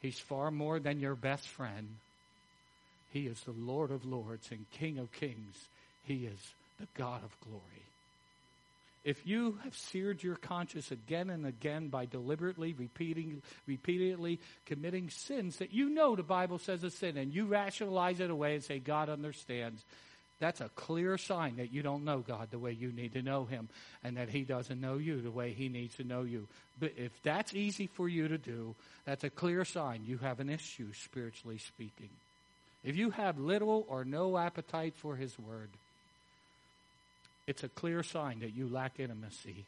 He's 0.00 0.18
far 0.18 0.50
more 0.50 0.80
than 0.80 1.00
your 1.00 1.14
best 1.14 1.46
friend. 1.46 1.96
He 3.10 3.26
is 3.26 3.40
the 3.40 3.52
Lord 3.52 3.90
of 3.90 4.04
lords 4.04 4.50
and 4.50 4.64
King 4.72 4.98
of 4.98 5.12
kings. 5.12 5.56
He 6.04 6.26
is 6.26 6.38
the 6.78 6.86
God 6.96 7.22
of 7.24 7.36
glory. 7.40 7.62
If 9.02 9.26
you 9.26 9.58
have 9.64 9.74
seared 9.74 10.22
your 10.22 10.36
conscience 10.36 10.90
again 10.90 11.30
and 11.30 11.46
again 11.46 11.88
by 11.88 12.04
deliberately 12.04 12.74
repeating, 12.78 13.40
repeatedly 13.66 14.40
committing 14.66 15.08
sins 15.08 15.56
that 15.56 15.72
you 15.72 15.88
know 15.88 16.14
the 16.14 16.22
Bible 16.22 16.58
says 16.58 16.84
is 16.84 16.94
sin, 16.94 17.16
and 17.16 17.32
you 17.32 17.46
rationalize 17.46 18.20
it 18.20 18.30
away 18.30 18.56
and 18.56 18.64
say 18.64 18.78
God 18.78 19.08
understands, 19.08 19.82
that's 20.38 20.60
a 20.60 20.68
clear 20.74 21.16
sign 21.16 21.56
that 21.56 21.72
you 21.72 21.82
don't 21.82 22.04
know 22.04 22.18
God 22.18 22.48
the 22.50 22.58
way 22.58 22.72
you 22.72 22.92
need 22.92 23.14
to 23.14 23.22
know 23.22 23.46
Him, 23.46 23.70
and 24.04 24.18
that 24.18 24.28
He 24.28 24.42
doesn't 24.42 24.80
know 24.80 24.98
you 24.98 25.22
the 25.22 25.30
way 25.30 25.52
He 25.52 25.70
needs 25.70 25.96
to 25.96 26.04
know 26.04 26.22
you. 26.22 26.46
But 26.78 26.92
if 26.98 27.12
that's 27.22 27.54
easy 27.54 27.86
for 27.86 28.06
you 28.06 28.28
to 28.28 28.38
do, 28.38 28.74
that's 29.06 29.24
a 29.24 29.30
clear 29.30 29.64
sign 29.64 30.02
you 30.06 30.18
have 30.18 30.40
an 30.40 30.50
issue 30.50 30.92
spiritually 30.92 31.58
speaking. 31.58 32.10
If 32.84 32.96
you 32.96 33.10
have 33.10 33.38
little 33.38 33.86
or 33.88 34.04
no 34.04 34.38
appetite 34.38 34.94
for 34.96 35.16
His 35.16 35.38
Word, 35.38 35.68
it's 37.46 37.62
a 37.62 37.68
clear 37.68 38.02
sign 38.02 38.40
that 38.40 38.54
you 38.54 38.68
lack 38.68 38.98
intimacy. 38.98 39.64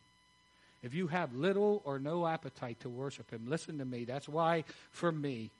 If 0.82 0.94
you 0.94 1.08
have 1.08 1.34
little 1.34 1.82
or 1.84 1.98
no 1.98 2.26
appetite 2.26 2.80
to 2.80 2.88
worship 2.88 3.30
Him, 3.30 3.44
listen 3.48 3.78
to 3.78 3.84
me. 3.84 4.04
That's 4.04 4.28
why, 4.28 4.64
for 4.90 5.12
me, 5.12 5.50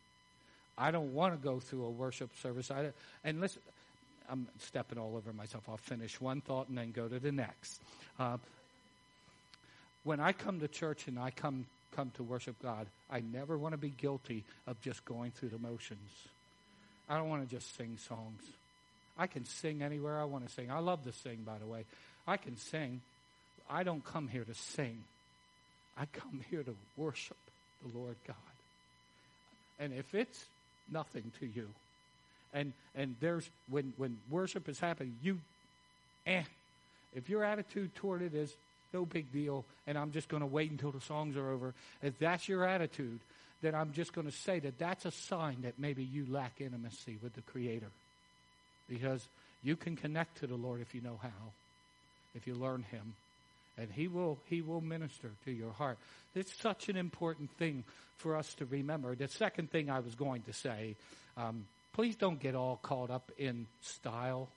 I 0.79 0.91
don't 0.91 1.15
want 1.15 1.35
to 1.35 1.45
go 1.45 1.61
through 1.61 1.85
a 1.85 1.91
worship 1.91 2.31
service. 2.41 2.71
I, 2.71 2.93
and 3.23 3.41
listen, 3.41 3.61
I'm 4.31 4.49
stepping 4.59 4.99
all 4.99 5.17
over 5.17 5.33
myself. 5.33 5.65
I'll 5.69 5.77
finish 5.77 6.21
one 6.21 6.41
thought 6.41 6.69
and 6.69 6.79
then 6.79 6.93
go 6.93 7.07
to 7.07 7.19
the 7.19 7.33
next. 7.33 7.81
Uh, 8.19 8.39
when 10.05 10.21
I 10.21 10.33
come 10.33 10.61
to 10.61 10.69
church 10.69 11.07
and 11.07 11.19
I 11.19 11.31
come 11.31 11.67
come 11.95 12.11
to 12.17 12.23
worship 12.23 12.57
God, 12.63 12.87
I 13.11 13.21
never 13.21 13.59
want 13.59 13.73
to 13.75 13.79
be 13.79 13.91
guilty 13.91 14.45
of 14.67 14.81
just 14.81 15.05
going 15.05 15.31
through 15.31 15.51
the 15.51 15.59
motions. 15.59 16.11
I 17.13 17.19
don't 17.19 17.29
want 17.29 17.47
to 17.47 17.55
just 17.55 17.77
sing 17.77 17.99
songs. 18.09 18.43
I 19.19 19.27
can 19.27 19.45
sing 19.45 19.83
anywhere 19.83 20.19
I 20.19 20.25
want 20.25 20.49
to 20.49 20.53
sing. 20.55 20.71
I 20.71 20.79
love 20.79 21.05
to 21.05 21.13
sing, 21.13 21.41
by 21.45 21.59
the 21.59 21.67
way. 21.67 21.85
I 22.27 22.39
can 22.39 22.57
sing. 22.57 23.03
I 23.69 23.83
don't 23.83 24.03
come 24.03 24.29
here 24.29 24.45
to 24.45 24.55
sing. 24.55 25.05
I 25.99 26.07
come 26.07 26.41
here 26.49 26.63
to 26.63 26.75
worship 26.97 27.37
the 27.85 27.99
Lord 27.99 28.17
God. 28.27 28.37
And 29.79 29.93
if 29.93 30.15
it's 30.15 30.43
nothing 30.91 31.31
to 31.41 31.47
you, 31.47 31.69
and 32.55 32.73
and 32.95 33.15
there's 33.21 33.47
when 33.69 33.93
when 33.99 34.17
worship 34.31 34.67
is 34.71 34.81
happening, 34.81 35.15
you, 35.23 35.39
eh, 36.27 36.45
if 37.15 37.29
your 37.29 37.45
attitude 37.45 37.95
toward 37.95 38.23
it 38.23 38.35
is 38.35 38.55
no 38.95 39.05
big 39.05 39.31
deal, 39.33 39.67
and 39.87 39.99
I'm 39.99 40.13
just 40.13 40.31
going 40.31 40.43
to 40.43 40.47
wait 40.47 40.71
until 40.71 40.93
the 40.93 41.01
songs 41.03 41.37
are 41.37 41.51
over. 41.51 41.75
If 42.03 42.19
that's 42.19 42.49
your 42.49 42.65
attitude, 42.65 43.21
then 43.63 43.75
I'm 43.75 43.93
just 43.93 44.13
going 44.13 44.27
to 44.27 44.37
say 44.37 44.59
that 44.61 44.79
that's 44.79 45.05
a 45.05 45.11
sign 45.11 45.63
that 45.63 45.79
maybe 45.79 46.05
you 46.05 46.27
lack 46.29 46.61
intimacy 46.61 47.17
with 47.23 47.35
the 47.35 47.43
Creator, 47.43 47.91
because 48.89 49.27
you 49.63 49.77
can 49.77 49.97
connect 49.97 50.41
to 50.41 50.47
the 50.47 50.57
Lord 50.57 50.81
if 50.81 50.95
you 50.95 51.01
know 51.01 51.19
how, 51.23 51.53
if 52.35 52.47
you 52.47 52.55
learn 52.55 52.85
Him, 52.91 53.15
and 53.79 53.89
He 53.91 54.09
will 54.09 54.39
He 54.47 54.61
will 54.61 54.81
minister 54.81 55.31
to 55.45 55.53
your 55.53 55.73
heart. 55.73 55.99
It's 56.35 56.53
such 56.61 56.89
an 56.89 56.97
important 56.97 57.51
thing 57.53 57.85
for 58.19 58.37
us 58.37 58.53
to 58.55 58.67
remember. 58.67 59.15
The 59.15 59.29
second 59.29 59.71
thing 59.71 59.91
I 59.91 60.01
was 60.01 60.15
going 60.15 60.43
to 60.43 60.53
say. 60.53 60.97
Um, 61.37 61.65
please 61.95 62.17
don't 62.17 62.41
get 62.41 62.55
all 62.55 62.79
caught 62.83 63.11
up 63.11 63.31
in 63.39 63.67
style 63.81 64.49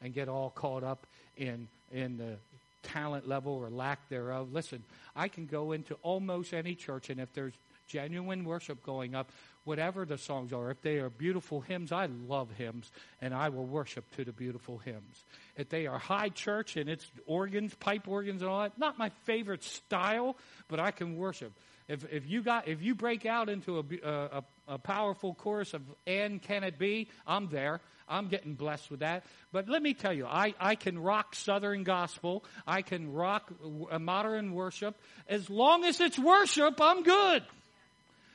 and 0.00 0.14
get 0.14 0.28
all 0.28 0.50
caught 0.50 0.82
up 0.82 1.06
in 1.36 1.68
in 1.92 2.18
the 2.18 2.36
talent 2.82 3.28
level 3.28 3.52
or 3.52 3.70
lack 3.70 4.08
thereof. 4.08 4.52
Listen, 4.52 4.82
I 5.14 5.28
can 5.28 5.46
go 5.46 5.72
into 5.72 5.94
almost 6.02 6.52
any 6.52 6.74
church 6.74 7.10
and 7.10 7.20
if 7.20 7.32
there's 7.34 7.52
genuine 7.92 8.44
worship 8.44 8.82
going 8.82 9.14
up, 9.14 9.30
whatever 9.64 10.06
the 10.06 10.16
songs 10.16 10.52
are, 10.52 10.70
if 10.70 10.80
they 10.80 10.96
are 10.96 11.10
beautiful 11.10 11.60
hymns, 11.60 11.92
I 11.92 12.06
love 12.06 12.50
hymns 12.56 12.90
and 13.20 13.34
I 13.34 13.50
will 13.50 13.66
worship 13.66 14.04
to 14.16 14.24
the 14.24 14.32
beautiful 14.32 14.78
hymns. 14.78 15.24
If 15.56 15.68
they 15.68 15.86
are 15.86 15.98
high 15.98 16.30
church 16.30 16.76
and 16.76 16.88
it's 16.88 17.06
organs, 17.26 17.74
pipe 17.74 18.08
organs 18.08 18.40
and 18.40 18.50
all 18.50 18.62
that, 18.62 18.78
not 18.78 18.98
my 18.98 19.10
favorite 19.24 19.62
style, 19.62 20.36
but 20.68 20.80
I 20.80 20.90
can 20.90 21.16
worship. 21.16 21.52
If, 21.88 22.10
if 22.10 22.28
you 22.28 22.42
got 22.42 22.68
if 22.68 22.80
you 22.80 22.94
break 22.94 23.26
out 23.26 23.48
into 23.48 23.78
a, 23.78 24.06
uh, 24.06 24.40
a, 24.68 24.74
a 24.74 24.78
powerful 24.78 25.34
chorus 25.34 25.74
of 25.74 25.82
"And 26.06 26.40
Can 26.40 26.62
It 26.62 26.78
Be," 26.78 27.08
I'm 27.26 27.48
there. 27.48 27.80
I'm 28.08 28.28
getting 28.28 28.54
blessed 28.54 28.90
with 28.90 29.00
that. 29.00 29.24
But 29.52 29.68
let 29.68 29.82
me 29.82 29.94
tell 29.94 30.12
you, 30.12 30.26
I, 30.26 30.54
I 30.60 30.74
can 30.74 30.98
rock 30.98 31.34
Southern 31.34 31.82
gospel. 31.82 32.44
I 32.66 32.82
can 32.82 33.12
rock 33.12 33.52
modern 34.00 34.52
worship. 34.52 34.96
As 35.28 35.48
long 35.50 35.84
as 35.84 36.00
it's 36.00 36.18
worship, 36.18 36.80
I'm 36.80 37.02
good. 37.02 37.42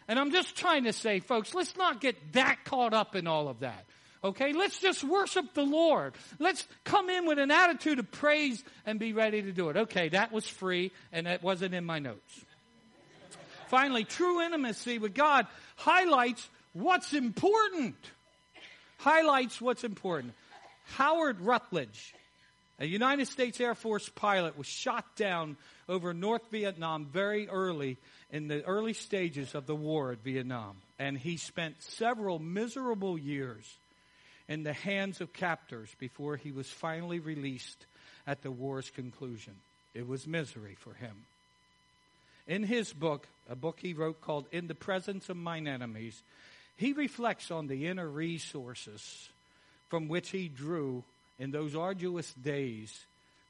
And 0.07 0.17
I'm 0.17 0.31
just 0.31 0.55
trying 0.55 0.85
to 0.85 0.93
say, 0.93 1.19
folks, 1.19 1.53
let's 1.53 1.75
not 1.75 1.99
get 1.99 2.33
that 2.33 2.63
caught 2.63 2.93
up 2.93 3.15
in 3.15 3.27
all 3.27 3.49
of 3.49 3.59
that. 3.59 3.85
Okay, 4.23 4.53
let's 4.53 4.79
just 4.79 5.03
worship 5.03 5.53
the 5.53 5.63
Lord. 5.63 6.13
Let's 6.39 6.67
come 6.83 7.09
in 7.09 7.27
with 7.27 7.39
an 7.39 7.51
attitude 7.51 7.99
of 7.99 8.11
praise 8.11 8.63
and 8.85 8.99
be 8.99 9.13
ready 9.13 9.41
to 9.41 9.51
do 9.51 9.69
it. 9.69 9.77
Okay, 9.77 10.09
that 10.09 10.31
was 10.31 10.47
free 10.47 10.91
and 11.11 11.27
that 11.27 11.43
wasn't 11.43 11.73
in 11.75 11.85
my 11.85 11.99
notes. 11.99 12.45
Finally, 13.67 14.05
true 14.05 14.41
intimacy 14.41 14.97
with 14.97 15.13
God 15.13 15.45
highlights 15.75 16.49
what's 16.73 17.13
important. 17.13 17.95
Highlights 18.97 19.61
what's 19.61 19.83
important. 19.83 20.33
Howard 20.95 21.41
Rutledge, 21.41 22.15
a 22.79 22.85
United 22.85 23.27
States 23.27 23.59
Air 23.59 23.75
Force 23.75 24.09
pilot, 24.09 24.57
was 24.57 24.67
shot 24.67 25.15
down 25.15 25.57
over 25.87 26.13
North 26.13 26.49
Vietnam 26.49 27.05
very 27.05 27.47
early 27.49 27.97
in 28.31 28.47
the 28.47 28.63
early 28.65 28.93
stages 28.93 29.55
of 29.55 29.65
the 29.65 29.75
war 29.75 30.11
at 30.11 30.23
Vietnam. 30.23 30.77
And 30.99 31.17
he 31.17 31.37
spent 31.37 31.81
several 31.81 32.39
miserable 32.39 33.17
years 33.17 33.65
in 34.47 34.63
the 34.63 34.73
hands 34.73 35.21
of 35.21 35.33
captors 35.33 35.89
before 35.99 36.35
he 36.35 36.51
was 36.51 36.69
finally 36.69 37.19
released 37.19 37.85
at 38.25 38.41
the 38.41 38.51
war's 38.51 38.89
conclusion. 38.89 39.53
It 39.93 40.07
was 40.07 40.27
misery 40.27 40.75
for 40.79 40.93
him. 40.93 41.15
In 42.47 42.63
his 42.63 42.93
book, 42.93 43.27
a 43.49 43.55
book 43.55 43.79
he 43.81 43.93
wrote 43.93 44.21
called 44.21 44.45
In 44.51 44.67
the 44.67 44.75
Presence 44.75 45.29
of 45.29 45.37
Mine 45.37 45.67
Enemies, 45.67 46.21
he 46.77 46.93
reflects 46.93 47.51
on 47.51 47.67
the 47.67 47.87
inner 47.87 48.07
resources 48.07 49.29
from 49.89 50.07
which 50.07 50.29
he 50.29 50.47
drew 50.47 51.03
in 51.39 51.51
those 51.51 51.75
arduous 51.75 52.31
days 52.33 53.05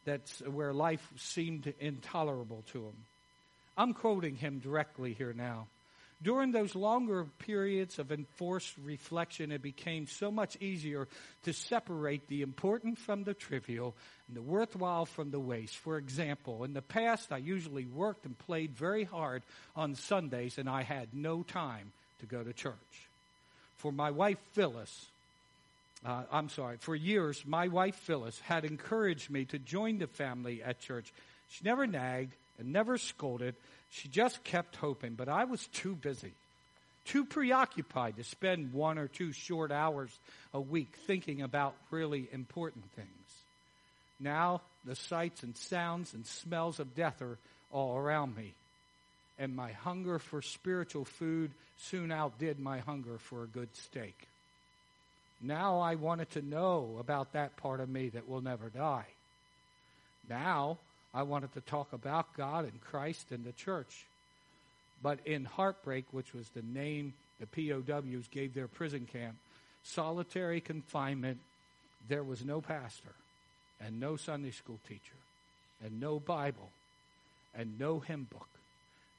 that's 0.05 0.39
where 0.41 0.73
life 0.73 1.05
seemed 1.17 1.73
intolerable 1.79 2.63
to 2.71 2.85
him. 2.85 2.95
I'm 3.77 3.93
quoting 3.93 4.35
him 4.35 4.59
directly 4.59 5.13
here 5.13 5.33
now. 5.33 5.67
During 6.21 6.51
those 6.51 6.73
longer 6.73 7.27
periods 7.37 7.99
of 7.99 8.11
enforced 8.11 8.73
reflection, 8.83 9.51
it 9.51 9.61
became 9.61 10.07
so 10.07 10.31
much 10.31 10.57
easier 10.59 11.07
to 11.43 11.53
separate 11.53 12.27
the 12.27 12.41
important 12.41 12.97
from 12.97 13.23
the 13.23 13.35
trivial 13.35 13.95
and 14.27 14.35
the 14.35 14.41
worthwhile 14.41 15.05
from 15.05 15.29
the 15.29 15.39
waste. 15.39 15.77
For 15.77 15.97
example, 15.97 16.63
in 16.63 16.73
the 16.73 16.81
past, 16.81 17.31
I 17.31 17.37
usually 17.37 17.85
worked 17.85 18.25
and 18.25 18.37
played 18.37 18.75
very 18.75 19.03
hard 19.03 19.43
on 19.75 19.93
Sundays, 19.93 20.57
and 20.57 20.67
I 20.67 20.81
had 20.81 21.13
no 21.13 21.43
time 21.43 21.91
to 22.19 22.25
go 22.25 22.43
to 22.43 22.51
church. 22.51 22.73
For 23.75 23.91
my 23.91 24.09
wife, 24.09 24.39
Phyllis, 24.53 25.05
uh, 26.03 26.23
I'm 26.31 26.49
sorry, 26.49 26.77
for 26.77 26.95
years, 26.95 27.43
my 27.45 27.67
wife, 27.67 27.95
Phyllis, 27.95 28.39
had 28.39 28.65
encouraged 28.65 29.29
me 29.29 29.45
to 29.45 29.59
join 29.59 29.99
the 29.99 30.07
family 30.07 30.63
at 30.63 30.79
church. 30.79 31.13
She 31.49 31.63
never 31.63 31.85
nagged 31.85 32.33
and 32.59 32.73
never 32.73 32.97
scolded 32.97 33.55
she 33.89 34.07
just 34.09 34.43
kept 34.43 34.75
hoping, 34.75 35.15
but 35.15 35.29
I 35.29 35.45
was 35.45 35.65
too 35.67 35.95
busy, 35.95 36.33
too 37.05 37.25
preoccupied 37.25 38.17
to 38.17 38.23
spend 38.23 38.73
one 38.73 38.97
or 38.97 39.07
two 39.07 39.31
short 39.31 39.71
hours 39.71 40.17
a 40.53 40.59
week 40.59 40.93
thinking 41.05 41.41
about 41.41 41.75
really 41.89 42.27
important 42.31 42.91
things. 42.95 43.09
Now 44.19 44.61
the 44.85 44.95
sights 44.95 45.43
and 45.43 45.55
sounds 45.55 46.13
and 46.13 46.25
smells 46.25 46.79
of 46.79 46.95
death 46.95 47.21
are 47.21 47.37
all 47.71 47.95
around 47.95 48.35
me. 48.35 48.53
And 49.39 49.55
my 49.55 49.71
hunger 49.71 50.17
for 50.19 50.41
spiritual 50.41 51.05
food 51.05 51.51
soon 51.77 52.11
outdid 52.11 52.59
my 52.59 52.79
hunger 52.79 53.19
for 53.19 53.43
a 53.43 53.47
good 53.47 53.69
steak. 53.75 54.27
Now 55.39 55.79
I 55.79 55.95
wanted 55.95 56.31
to 56.31 56.41
know 56.41 56.97
about 56.99 57.33
that 57.33 57.55
part 57.57 57.79
of 57.79 57.87
me 57.87 58.09
that 58.09 58.27
will 58.27 58.41
never 58.41 58.69
die. 58.69 59.05
Now 60.27 60.79
I 61.17 61.23
wanted 61.23 61.51
to 61.56 61.62
talk 61.62 61.93
about 61.93 62.38
God 62.38 62.65
and 62.65 62.80
Christ 62.80 63.32
and 63.32 63.43
the 63.43 63.51
church. 63.51 64.06
But 65.01 65.17
in 65.25 65.45
Heartbreak, 65.45 66.06
which 66.12 66.32
was 66.32 66.47
the 66.49 66.62
name 66.62 67.15
the 67.39 67.47
POWs 67.47 68.27
gave 68.27 68.53
their 68.53 68.67
prison 68.67 69.08
camp, 69.12 69.36
solitary 69.82 70.62
confinement, 70.62 71.39
there 72.08 72.23
was 72.23 72.45
no 72.45 72.62
pastor 72.62 73.15
and 73.82 73.99
no 73.99 74.15
Sunday 74.15 74.51
school 74.51 74.80
teacher 74.88 75.17
and 75.84 75.99
no 75.99 76.19
Bible 76.19 76.69
and 77.56 77.80
no 77.80 77.97
hymn 77.97 78.27
book, 78.32 78.49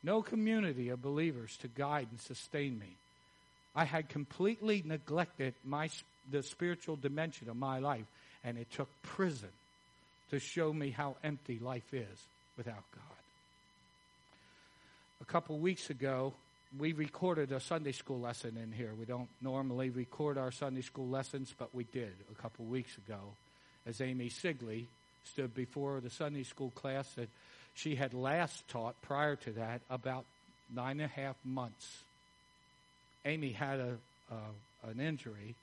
no 0.04 0.22
community 0.22 0.90
of 0.90 1.02
believers 1.02 1.56
to 1.62 1.66
guide 1.66 2.06
and 2.12 2.20
sustain 2.20 2.78
me. 2.78 2.94
I 3.74 3.84
had 3.84 4.08
completely 4.08 4.84
neglected 4.86 5.54
my, 5.64 5.90
the 6.30 6.44
spiritual 6.44 6.94
dimension 6.94 7.48
of 7.50 7.56
my 7.56 7.80
life, 7.80 8.06
and 8.44 8.56
it 8.56 8.70
took 8.70 8.88
prison 9.02 9.50
to 10.30 10.38
show 10.38 10.72
me 10.72 10.90
how 10.90 11.16
empty 11.24 11.58
life 11.58 11.92
is 11.92 12.26
without 12.56 12.84
God. 12.92 13.02
A 15.20 15.24
couple 15.24 15.58
weeks 15.58 15.90
ago, 15.90 16.32
we 16.78 16.92
recorded 16.92 17.50
a 17.52 17.60
Sunday 17.60 17.92
school 17.92 18.20
lesson 18.20 18.58
in 18.62 18.72
here. 18.72 18.90
We 18.98 19.06
don't 19.06 19.28
normally 19.40 19.90
record 19.90 20.36
our 20.36 20.50
Sunday 20.50 20.82
school 20.82 21.08
lessons, 21.08 21.54
but 21.58 21.74
we 21.74 21.84
did 21.84 22.12
a 22.30 22.42
couple 22.42 22.66
weeks 22.66 22.96
ago 22.98 23.18
as 23.86 24.00
Amy 24.00 24.28
Sigley 24.28 24.86
stood 25.24 25.54
before 25.54 26.00
the 26.00 26.10
Sunday 26.10 26.42
school 26.42 26.70
class 26.70 27.10
that 27.14 27.28
she 27.74 27.94
had 27.94 28.12
last 28.12 28.66
taught 28.68 29.00
prior 29.02 29.36
to 29.36 29.52
that 29.52 29.80
about 29.88 30.24
nine 30.74 31.00
and 31.00 31.10
a 31.10 31.20
half 31.20 31.36
months. 31.44 32.02
Amy 33.24 33.52
had 33.52 33.80
a, 33.80 33.96
an 34.88 35.00
injury. 35.00 35.54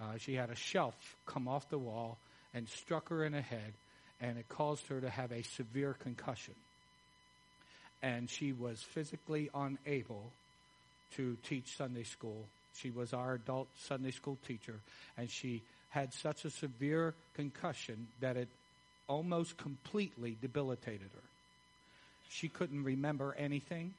Uh, 0.00 0.18
she 0.18 0.34
had 0.34 0.50
a 0.50 0.54
shelf 0.54 0.94
come 1.26 1.48
off 1.48 1.68
the 1.70 1.78
wall 1.78 2.18
and 2.54 2.68
struck 2.68 3.08
her 3.08 3.24
in 3.24 3.32
the 3.32 3.40
head 3.40 3.72
and 4.20 4.38
it 4.38 4.48
caused 4.48 4.86
her 4.88 5.00
to 5.00 5.10
have 5.10 5.32
a 5.32 5.42
severe 5.42 5.94
concussion. 6.02 6.54
And 8.02 8.28
she 8.28 8.52
was 8.52 8.82
physically 8.82 9.50
unable 9.54 10.30
to 11.16 11.36
teach 11.42 11.76
Sunday 11.76 12.04
school. 12.04 12.44
She 12.74 12.90
was 12.90 13.12
our 13.12 13.34
adult 13.34 13.68
Sunday 13.78 14.10
school 14.10 14.38
teacher, 14.46 14.74
and 15.16 15.30
she 15.30 15.62
had 15.90 16.12
such 16.12 16.44
a 16.44 16.50
severe 16.50 17.14
concussion 17.34 18.06
that 18.20 18.36
it 18.36 18.48
almost 19.08 19.56
completely 19.56 20.36
debilitated 20.40 21.08
her. 21.14 21.22
She 22.28 22.48
couldn't 22.48 22.84
remember 22.84 23.34
anything. 23.38 23.94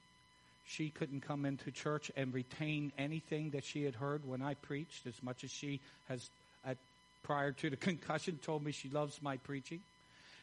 She 0.68 0.90
couldn't 0.90 1.22
come 1.22 1.46
into 1.46 1.72
church 1.72 2.12
and 2.16 2.34
retain 2.34 2.92
anything 2.98 3.52
that 3.52 3.64
she 3.64 3.84
had 3.84 3.96
heard 3.96 4.28
when 4.28 4.42
I 4.42 4.56
preached, 4.56 5.08
as 5.08 5.24
much 5.24 5.44
as 5.44 5.52
she 5.52 5.80
has, 6.10 6.30
at, 6.66 6.78
prior 7.24 7.52
to 7.54 7.70
the 7.70 7.76
concussion, 7.90 8.38
told 8.44 8.64
me 8.64 8.74
she 8.74 8.90
loves 8.90 9.22
my 9.22 9.38
preaching. 9.38 9.80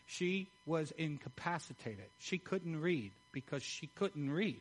She 0.06 0.48
was 0.66 0.92
incapacitated. 0.92 2.06
She 2.18 2.38
couldn't 2.38 2.80
read 2.80 3.10
because 3.32 3.62
she 3.62 3.88
couldn't 3.96 4.30
read. 4.30 4.60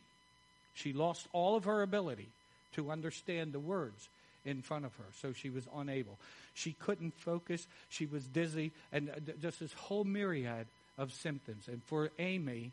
She 0.73 0.93
lost 0.93 1.27
all 1.33 1.55
of 1.55 1.65
her 1.65 1.81
ability 1.81 2.29
to 2.75 2.91
understand 2.91 3.53
the 3.53 3.59
words 3.59 4.09
in 4.45 4.61
front 4.61 4.85
of 4.85 4.95
her, 4.95 5.05
so 5.21 5.31
she 5.31 5.49
was 5.49 5.67
unable. 5.75 6.17
She 6.53 6.73
couldn't 6.73 7.13
focus. 7.19 7.65
She 7.89 8.05
was 8.05 8.25
dizzy, 8.25 8.71
and 8.91 9.09
uh, 9.09 9.33
just 9.41 9.59
this 9.59 9.73
whole 9.73 10.03
myriad 10.03 10.67
of 10.97 11.13
symptoms. 11.13 11.67
And 11.67 11.81
for 11.83 12.09
Amy, 12.19 12.71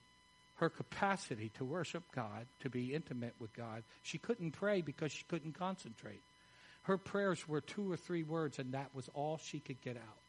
her 0.57 0.69
capacity 0.69 1.51
to 1.59 1.65
worship 1.65 2.03
God, 2.15 2.47
to 2.63 2.71
be 2.71 2.95
intimate 2.95 3.35
with 3.39 3.55
God, 3.57 3.83
she 4.03 4.19
couldn't 4.19 4.53
pray 4.53 4.81
because 4.81 5.13
she 5.13 5.25
couldn't 5.29 5.59
concentrate. 5.59 6.21
Her 6.83 6.99
prayers 6.99 7.47
were 7.47 7.61
two 7.61 7.91
or 7.91 7.97
three 7.97 8.23
words, 8.23 8.59
and 8.59 8.73
that 8.73 8.91
was 8.95 9.09
all 9.15 9.39
she 9.43 9.61
could 9.61 9.81
get 9.83 9.97
out. 9.97 10.20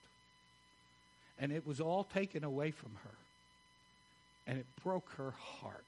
And 1.39 1.52
it 1.52 1.65
was 1.65 1.82
all 1.82 2.04
taken 2.04 2.44
away 2.44 2.72
from 2.72 2.91
her. 3.04 3.15
And 4.48 4.58
it 4.58 4.65
broke 4.84 5.10
her 5.17 5.32
heart. 5.32 5.84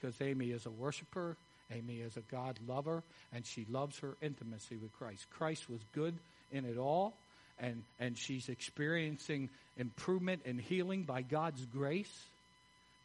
Because 0.00 0.20
Amy 0.20 0.50
is 0.50 0.66
a 0.66 0.70
worshiper, 0.70 1.36
Amy 1.72 2.00
is 2.00 2.16
a 2.16 2.22
God 2.30 2.58
lover, 2.66 3.02
and 3.32 3.46
she 3.46 3.66
loves 3.70 3.98
her 4.00 4.16
intimacy 4.20 4.76
with 4.76 4.92
Christ. 4.98 5.26
Christ 5.30 5.70
was 5.70 5.80
good 5.94 6.14
in 6.50 6.64
it 6.64 6.76
all, 6.76 7.14
and, 7.58 7.82
and 8.00 8.18
she's 8.18 8.48
experiencing 8.48 9.48
improvement 9.76 10.42
and 10.44 10.60
healing 10.60 11.04
by 11.04 11.22
God's 11.22 11.64
grace. 11.66 12.12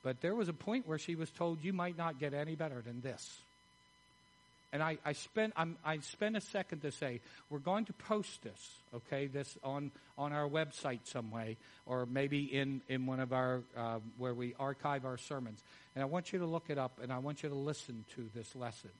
But 0.04 0.21
there 0.21 0.36
was 0.36 0.50
a 0.50 0.54
point 0.54 0.88
where 0.88 0.97
she 0.97 1.15
was 1.15 1.30
told, 1.30 1.63
You 1.63 1.73
might 1.73 1.97
not 1.97 2.19
get 2.19 2.34
any 2.34 2.56
better 2.56 2.82
than 2.82 3.02
this. 3.02 3.39
And 4.73 4.84
I, 4.84 4.97
I 5.06 5.13
spent 5.13 5.53
I'm, 5.56 5.77
I 5.86 5.99
spent 5.99 6.36
a 6.36 6.41
second 6.41 6.82
to 6.82 6.91
say 6.91 7.21
we're 7.49 7.60
going 7.60 7.86
to 7.86 7.93
post 7.93 8.43
this, 8.43 8.71
okay, 8.93 9.27
this 9.27 9.58
on 9.63 9.91
on 10.17 10.34
our 10.34 10.47
website 10.47 10.99
some 11.06 11.32
way, 11.32 11.56
or 11.86 12.06
maybe 12.06 12.43
in 12.43 12.82
in 12.89 13.06
one 13.06 13.21
of 13.21 13.32
our 13.32 13.62
uh, 13.77 13.99
where 14.17 14.34
we 14.34 14.56
archive 14.60 15.06
our 15.06 15.17
sermons. 15.17 15.60
And 15.95 16.03
I 16.03 16.06
want 16.06 16.34
you 16.34 16.39
to 16.39 16.45
look 16.45 16.65
it 16.69 16.77
up, 16.77 16.99
and 17.01 17.13
I 17.13 17.19
want 17.19 17.43
you 17.43 17.49
to 17.49 17.56
listen 17.56 18.03
to 18.15 18.30
this 18.36 18.56
lesson, 18.56 18.91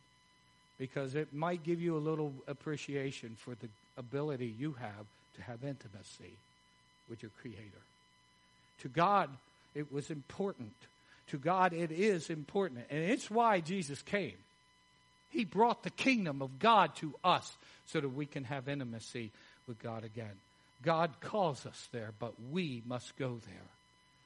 because 0.80 1.16
it 1.16 1.34
might 1.34 1.64
give 1.64 1.82
you 1.82 1.98
a 1.98 2.00
little 2.00 2.34
appreciation 2.48 3.36
for 3.38 3.54
the 3.56 3.68
ability 3.98 4.54
you 4.58 4.74
have 4.80 5.06
to 5.36 5.42
have 5.44 5.64
intimacy 5.64 6.32
with 7.10 7.22
your 7.22 7.32
Creator. 7.42 7.84
To 8.84 8.88
God, 8.88 9.30
it 9.76 9.92
was 9.92 10.10
important. 10.10 10.74
To 11.32 11.38
God, 11.38 11.74
it 11.74 11.92
is 11.92 12.30
important, 12.30 12.86
and 12.90 13.04
it's 13.04 13.30
why 13.30 13.60
Jesus 13.60 14.02
came. 14.02 14.38
He 15.30 15.46
brought 15.46 15.84
the 15.84 15.90
kingdom 15.90 16.42
of 16.42 16.60
God 16.60 16.96
to 16.98 17.14
us 17.24 17.56
so 17.88 18.00
that 18.00 18.10
we 18.10 18.26
can 18.26 18.44
have 18.46 18.68
intimacy 18.68 19.32
with 19.68 19.82
God 19.82 20.04
again. 20.04 20.32
God 20.84 21.12
calls 21.22 21.66
us 21.66 21.90
there, 21.92 22.12
but 22.20 22.34
we 22.52 22.82
must 22.86 23.18
go 23.18 23.40
there. 23.46 23.56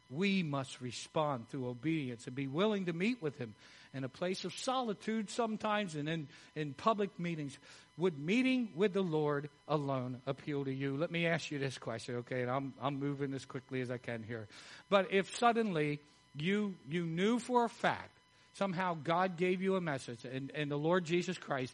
We 0.10 0.44
must 0.44 0.82
respond 0.82 1.50
through 1.50 1.70
obedience 1.70 2.28
and 2.28 2.36
be 2.36 2.48
willing 2.48 2.86
to 2.86 2.94
meet 2.94 3.22
with 3.22 3.38
Him 3.38 3.54
in 3.94 4.04
a 4.04 4.10
place 4.10 4.46
of 4.46 4.54
solitude 4.54 5.30
sometimes 5.30 5.96
and 5.96 6.08
in, 6.10 6.28
in 6.56 6.74
public 6.74 7.18
meetings. 7.20 7.58
Would 7.98 8.20
meeting 8.20 8.70
with 8.76 8.94
the 8.94 9.02
Lord 9.02 9.50
alone 9.68 10.22
appeal 10.26 10.66
to 10.66 10.74
you? 10.74 10.98
Let 10.98 11.12
me 11.12 11.28
ask 11.28 11.52
you 11.52 11.60
this 11.60 11.78
question, 11.78 12.16
okay? 12.18 12.42
And 12.42 12.52
I'm, 12.52 12.74
I'm 12.82 13.00
moving 13.00 13.34
as 13.34 13.46
quickly 13.46 13.82
as 13.82 13.90
I 13.92 13.98
can 13.98 14.24
here. 14.24 14.48
But 14.90 15.08
if 15.12 15.38
suddenly 15.38 16.00
you, 16.38 16.76
you 16.90 17.06
knew 17.06 17.40
for 17.40 17.66
a 17.66 17.70
fact 17.70 18.12
somehow 18.54 18.98
God 19.04 19.38
gave 19.38 19.62
you 19.62 19.76
a 19.76 19.82
message 19.82 20.26
and, 20.26 20.52
and 20.56 20.70
the 20.70 20.78
Lord 20.78 21.06
Jesus 21.06 21.38
Christ 21.38 21.74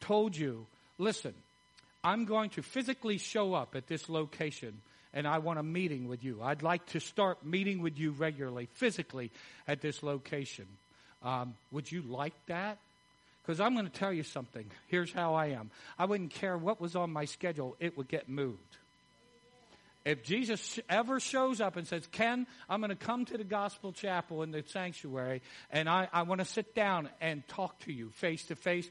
told 0.00 0.36
you, 0.36 0.66
listen, 0.98 1.34
I'm 2.02 2.24
going 2.24 2.50
to 2.50 2.62
physically 2.62 3.18
show 3.18 3.54
up 3.54 3.74
at 3.74 3.86
this 3.86 4.08
location 4.08 4.80
and 5.12 5.26
I 5.26 5.38
want 5.38 5.58
a 5.58 5.62
meeting 5.62 6.08
with 6.08 6.22
you. 6.22 6.42
I'd 6.42 6.62
like 6.62 6.84
to 6.88 7.00
start 7.00 7.44
meeting 7.44 7.80
with 7.80 7.98
you 7.98 8.10
regularly, 8.10 8.68
physically, 8.74 9.30
at 9.66 9.80
this 9.80 10.02
location. 10.02 10.66
Um, 11.22 11.54
would 11.72 11.90
you 11.90 12.02
like 12.02 12.34
that? 12.48 12.78
Because 13.42 13.58
I'm 13.58 13.74
going 13.74 13.86
to 13.86 13.92
tell 13.92 14.12
you 14.12 14.24
something. 14.24 14.66
Here's 14.88 15.12
how 15.12 15.34
I 15.34 15.46
am. 15.46 15.70
I 15.98 16.04
wouldn't 16.04 16.32
care 16.32 16.58
what 16.58 16.80
was 16.80 16.96
on 16.96 17.12
my 17.12 17.24
schedule, 17.24 17.76
it 17.80 17.96
would 17.96 18.08
get 18.08 18.28
moved. 18.28 18.76
If 20.06 20.22
Jesus 20.22 20.78
ever 20.88 21.18
shows 21.18 21.60
up 21.60 21.76
and 21.76 21.84
says, 21.84 22.06
Ken, 22.06 22.46
I'm 22.68 22.80
going 22.80 22.90
to 22.90 22.96
come 22.96 23.24
to 23.24 23.36
the 23.36 23.42
gospel 23.42 23.92
chapel 23.92 24.44
in 24.44 24.52
the 24.52 24.62
sanctuary 24.68 25.42
and 25.72 25.88
I, 25.88 26.08
I 26.12 26.22
want 26.22 26.40
to 26.40 26.44
sit 26.44 26.76
down 26.76 27.08
and 27.20 27.46
talk 27.48 27.80
to 27.80 27.92
you 27.92 28.10
face 28.10 28.44
to 28.44 28.54
face, 28.54 28.88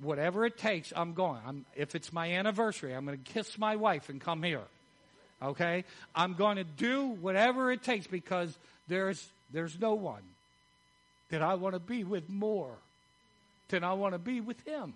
whatever 0.00 0.46
it 0.46 0.56
takes, 0.56 0.92
I'm 0.94 1.14
going. 1.14 1.40
I'm, 1.44 1.66
if 1.74 1.96
it's 1.96 2.12
my 2.12 2.34
anniversary, 2.34 2.94
I'm 2.94 3.04
going 3.04 3.18
to 3.18 3.32
kiss 3.32 3.58
my 3.58 3.74
wife 3.74 4.08
and 4.08 4.20
come 4.20 4.44
here. 4.44 4.62
Okay? 5.42 5.82
I'm 6.14 6.34
going 6.34 6.58
to 6.58 6.64
do 6.64 7.08
whatever 7.08 7.72
it 7.72 7.82
takes 7.82 8.06
because 8.06 8.56
there's, 8.86 9.28
there's 9.52 9.80
no 9.80 9.94
one 9.94 10.22
that 11.30 11.42
I 11.42 11.54
want 11.54 11.74
to 11.74 11.80
be 11.80 12.04
with 12.04 12.30
more 12.30 12.76
than 13.70 13.82
I 13.82 13.94
want 13.94 14.14
to 14.14 14.20
be 14.20 14.40
with 14.40 14.64
him. 14.64 14.94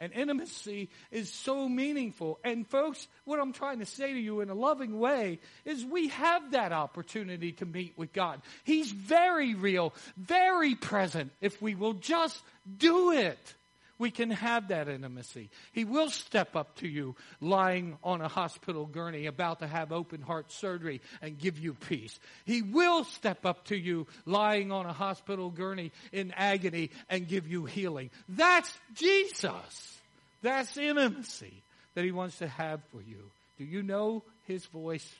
And 0.00 0.14
intimacy 0.14 0.88
is 1.10 1.30
so 1.30 1.68
meaningful. 1.68 2.40
And 2.42 2.66
folks, 2.66 3.06
what 3.24 3.38
I'm 3.38 3.52
trying 3.52 3.80
to 3.80 3.86
say 3.86 4.12
to 4.12 4.18
you 4.18 4.40
in 4.40 4.48
a 4.48 4.54
loving 4.54 4.98
way 4.98 5.40
is 5.66 5.84
we 5.84 6.08
have 6.08 6.52
that 6.52 6.72
opportunity 6.72 7.52
to 7.52 7.66
meet 7.66 7.92
with 7.98 8.14
God. 8.14 8.40
He's 8.64 8.90
very 8.90 9.54
real, 9.54 9.92
very 10.16 10.74
present 10.74 11.32
if 11.42 11.60
we 11.60 11.74
will 11.74 11.92
just 11.92 12.42
do 12.78 13.12
it 13.12 13.54
we 14.00 14.10
can 14.10 14.30
have 14.30 14.68
that 14.68 14.88
intimacy. 14.88 15.50
He 15.72 15.84
will 15.84 16.08
step 16.08 16.56
up 16.56 16.74
to 16.76 16.88
you 16.88 17.14
lying 17.40 17.98
on 18.02 18.22
a 18.22 18.28
hospital 18.28 18.86
gurney 18.86 19.26
about 19.26 19.58
to 19.58 19.66
have 19.66 19.92
open 19.92 20.22
heart 20.22 20.50
surgery 20.50 21.02
and 21.20 21.38
give 21.38 21.58
you 21.58 21.74
peace. 21.74 22.18
He 22.46 22.62
will 22.62 23.04
step 23.04 23.44
up 23.44 23.66
to 23.66 23.76
you 23.76 24.06
lying 24.24 24.72
on 24.72 24.86
a 24.86 24.92
hospital 24.94 25.50
gurney 25.50 25.92
in 26.12 26.32
agony 26.34 26.90
and 27.10 27.28
give 27.28 27.46
you 27.46 27.66
healing. 27.66 28.08
That's 28.26 28.72
Jesus. 28.94 29.98
That's 30.40 30.78
intimacy 30.78 31.62
that 31.94 32.02
he 32.02 32.10
wants 32.10 32.38
to 32.38 32.48
have 32.48 32.80
for 32.90 33.02
you. 33.02 33.30
Do 33.58 33.64
you 33.64 33.82
know 33.82 34.22
his 34.46 34.64
voice? 34.64 35.14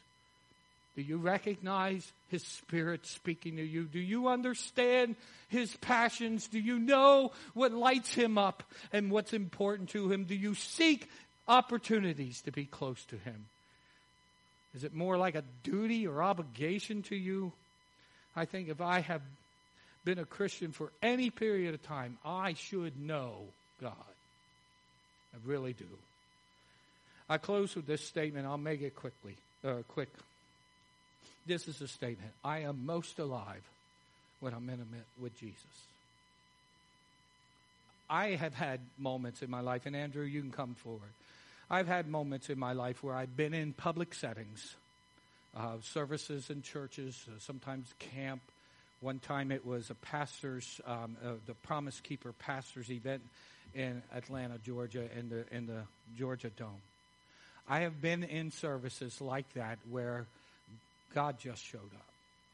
Do 0.97 1.03
you 1.03 1.19
recognize 1.19 2.13
His 2.29 2.43
Spirit 2.43 3.07
speaking 3.07 3.57
to 3.57 3.63
you? 3.63 3.85
Do 3.85 4.01
you 4.01 4.29
understand 4.29 5.17
His 5.49 5.75
passions? 5.77 6.49
Do 6.49 6.59
you 6.59 6.79
know 6.79 7.33
what 7.55 7.73
lights 7.73 8.13
Him 8.13 8.39
up 8.39 8.65
and 8.93 9.11
what's 9.11 9.33
important 9.33 9.91
to 9.91 10.11
Him? 10.11 10.25
Do 10.25 10.35
you 10.35 10.55
seek 10.55 11.09
opportunities 11.47 12.43
to 12.43 12.53
be 12.53 12.65
close 12.65 13.05
to 13.07 13.17
Him? 13.17 13.47
Is 14.75 14.85
it 14.85 14.95
more 14.95 15.17
like 15.17 15.35
a 15.35 15.45
duty 15.63 16.07
or 16.07 16.23
obligation 16.23 17.03
to 17.05 17.17
you? 17.17 17.53
I 18.37 18.45
think 18.45 18.69
if 18.69 18.81
I 18.81 19.01
have 19.01 19.23
been 20.05 20.19
a 20.19 20.25
Christian 20.25 20.73
for 20.73 20.93
any 21.03 21.31
period 21.31 21.75
of 21.75 21.83
time, 21.83 22.19
I 22.25 22.55
should 22.55 23.01
know 23.01 23.45
God. 23.81 23.95
I 25.35 25.39
really 25.45 25.73
do. 25.73 25.87
I 27.29 27.39
close 27.39 27.77
with 27.77 27.87
this 27.87 28.05
statement. 28.05 28.47
I'll 28.47 28.59
make 28.59 28.83
it 28.83 28.97
quickly, 28.97 29.37
uh, 29.65 29.83
quick. 29.89 30.09
This 31.51 31.67
is 31.67 31.81
a 31.81 31.89
statement. 31.89 32.31
I 32.45 32.61
am 32.61 32.87
most 32.87 33.19
alive 33.19 33.69
when 34.39 34.55
I'm 34.55 34.71
intimate 34.71 35.05
with 35.21 35.37
Jesus. 35.37 35.65
I 38.09 38.37
have 38.37 38.55
had 38.55 38.79
moments 38.97 39.43
in 39.43 39.51
my 39.51 39.59
life, 39.59 39.85
and 39.85 39.97
Andrew, 39.97 40.23
you 40.23 40.43
can 40.43 40.53
come 40.53 40.77
forward. 40.77 41.11
I've 41.69 41.89
had 41.89 42.07
moments 42.07 42.51
in 42.51 42.59
my 42.61 42.73
life 42.73 43.03
where 43.03 43.17
I've 43.17 43.37
been 43.37 43.53
in 43.53 43.73
public 43.73 44.15
settings, 44.15 44.77
uh, 45.57 45.79
services 45.83 46.51
in 46.51 46.63
churches, 46.63 47.21
uh, 47.27 47.41
sometimes 47.41 47.93
camp. 47.99 48.43
One 49.01 49.19
time 49.19 49.51
it 49.51 49.67
was 49.67 49.91
a 49.91 49.97
pastor's, 49.97 50.81
um, 50.87 51.17
uh, 51.21 51.33
the 51.47 51.55
Promise 51.55 51.99
Keeper 51.99 52.33
pastor's 52.33 52.93
event 52.93 53.23
in 53.75 54.05
Atlanta, 54.15 54.59
Georgia, 54.65 55.09
in 55.19 55.29
the 55.29 55.45
in 55.53 55.67
the 55.67 55.83
Georgia 56.17 56.51
Dome. 56.51 56.81
I 57.69 57.81
have 57.81 58.01
been 58.01 58.23
in 58.23 58.53
services 58.53 59.21
like 59.21 59.53
that 59.55 59.81
where 59.91 60.27
God 61.15 61.39
just 61.39 61.65
showed 61.65 61.81
up. 61.95 62.07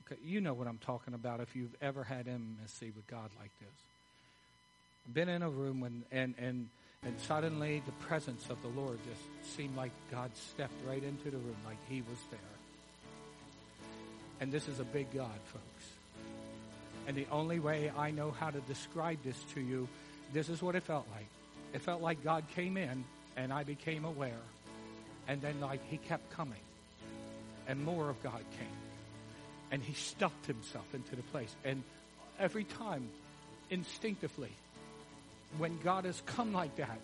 Okay, 0.06 0.20
you 0.24 0.40
know 0.40 0.54
what 0.54 0.66
I'm 0.66 0.78
talking 0.78 1.14
about 1.14 1.40
if 1.40 1.56
you've 1.56 1.74
ever 1.80 2.04
had 2.04 2.26
intimacy 2.28 2.92
with 2.94 3.06
God 3.06 3.30
like 3.38 3.50
this. 3.60 5.12
Been 5.12 5.28
in 5.28 5.42
a 5.42 5.50
room 5.50 5.80
when, 5.80 6.04
and, 6.12 6.34
and, 6.38 6.68
and 7.04 7.14
suddenly 7.20 7.82
the 7.86 8.06
presence 8.06 8.48
of 8.50 8.60
the 8.62 8.68
Lord 8.68 8.98
just 9.08 9.56
seemed 9.56 9.76
like 9.76 9.90
God 10.10 10.30
stepped 10.52 10.74
right 10.88 11.02
into 11.02 11.30
the 11.30 11.38
room 11.38 11.56
like 11.64 11.78
he 11.88 12.02
was 12.02 12.18
there. 12.30 12.40
And 14.40 14.52
this 14.52 14.68
is 14.68 14.80
a 14.80 14.84
big 14.84 15.12
God, 15.12 15.38
folks. 15.46 15.90
And 17.08 17.16
the 17.16 17.26
only 17.30 17.58
way 17.58 17.90
I 17.96 18.10
know 18.10 18.30
how 18.30 18.50
to 18.50 18.60
describe 18.60 19.18
this 19.24 19.36
to 19.54 19.60
you, 19.60 19.88
this 20.32 20.48
is 20.48 20.62
what 20.62 20.74
it 20.74 20.82
felt 20.82 21.06
like. 21.14 21.26
It 21.72 21.82
felt 21.82 22.02
like 22.02 22.22
God 22.22 22.44
came 22.54 22.76
in 22.76 23.04
and 23.36 23.52
I 23.52 23.64
became 23.64 24.04
aware. 24.04 24.42
And 25.28 25.40
then 25.40 25.60
like 25.60 25.80
he 25.88 25.98
kept 25.98 26.30
coming 26.30 26.58
and 27.68 27.84
more 27.84 28.08
of 28.08 28.22
God 28.22 28.42
came. 28.58 28.68
And 29.70 29.82
he 29.82 29.94
stuffed 29.94 30.46
himself 30.46 30.86
into 30.94 31.16
the 31.16 31.22
place. 31.22 31.54
And 31.64 31.82
every 32.38 32.64
time, 32.64 33.08
instinctively, 33.70 34.52
when 35.58 35.78
God 35.78 36.04
has 36.04 36.22
come 36.26 36.52
like 36.52 36.76
that, 36.76 36.98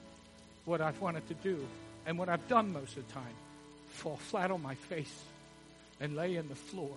what 0.65 0.81
I've 0.81 1.01
wanted 1.01 1.27
to 1.29 1.35
do, 1.35 1.67
and 2.07 2.19
what 2.19 2.29
I've 2.29 2.47
done 2.49 2.73
most 2.73 2.97
of 2.97 3.07
the 3.07 3.13
time, 3.13 3.35
fall 3.89 4.17
flat 4.17 4.51
on 4.51 4.63
my 4.63 4.75
face 4.75 5.23
and 6.01 6.17
lay 6.17 6.37
in 6.37 6.49
the 6.49 6.55
floor 6.55 6.91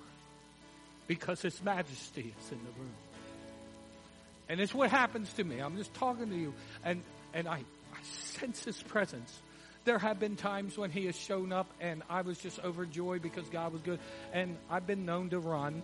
because 1.08 1.42
His 1.42 1.64
majesty 1.64 2.34
is 2.40 2.52
in 2.52 2.58
the 2.58 2.80
room. 2.80 2.94
And 4.50 4.60
it's 4.60 4.74
what 4.74 4.92
happens 4.92 5.32
to 5.34 5.44
me. 5.44 5.60
I'm 5.60 5.78
just 5.78 5.94
talking 5.96 6.30
to 6.30 6.36
you, 6.36 6.54
and, 6.84 7.02
and 7.34 7.48
I, 7.48 7.58
I 7.58 8.04
sense 8.04 8.64
His 8.64 8.82
presence. 8.82 9.40
There 9.86 10.00
have 10.00 10.20
been 10.20 10.36
times 10.36 10.78
when 10.78 10.92
he 10.92 11.06
has 11.06 11.16
shown 11.16 11.54
up 11.54 11.72
and 11.80 12.04
I 12.10 12.22
was 12.22 12.38
just 12.40 12.60
overjoyed 12.64 13.22
because 13.22 13.48
God 13.50 13.72
was 13.72 13.82
good. 13.82 14.00
And 14.34 14.58
I've 14.70 14.88
been 14.88 15.06
known 15.06 15.30
to 15.30 15.40
run. 15.40 15.84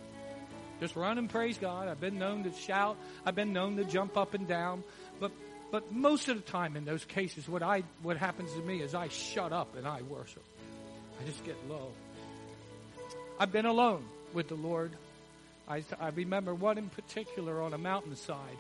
Just 0.80 0.96
run 0.96 1.20
and 1.20 1.30
praise 1.30 1.58
God. 1.58 1.88
I've 1.88 2.02
been 2.02 2.18
known 2.18 2.44
to 2.44 2.52
shout. 2.52 2.98
I've 3.26 3.36
been 3.36 3.54
known 3.54 3.78
to 3.78 3.86
jump 3.86 4.18
up 4.18 4.34
and 4.34 4.48
down. 4.48 4.84
But 5.20 5.32
but 5.72 5.94
most 5.94 6.28
of 6.28 6.36
the 6.36 6.52
time 6.52 6.76
in 6.76 6.84
those 6.84 7.06
cases, 7.06 7.48
what 7.48 7.64
I 7.64 7.84
what 8.02 8.18
happens 8.18 8.52
to 8.54 8.60
me 8.60 8.82
is 8.82 8.94
I 8.96 9.08
shut 9.08 9.54
up 9.54 9.76
and 9.78 9.88
I 9.88 10.02
worship. 10.02 10.44
I 11.22 11.26
just 11.26 11.46
get 11.46 11.56
low. 11.70 11.92
I've 13.40 13.52
been 13.52 13.68
alone 13.68 14.04
with 14.34 14.48
the 14.48 14.56
Lord. 14.56 14.92
I, 15.68 15.84
I 16.00 16.10
remember 16.10 16.54
one 16.54 16.78
in 16.78 16.90
particular 16.90 17.62
on 17.62 17.74
a 17.74 17.78
mountainside. 17.78 18.58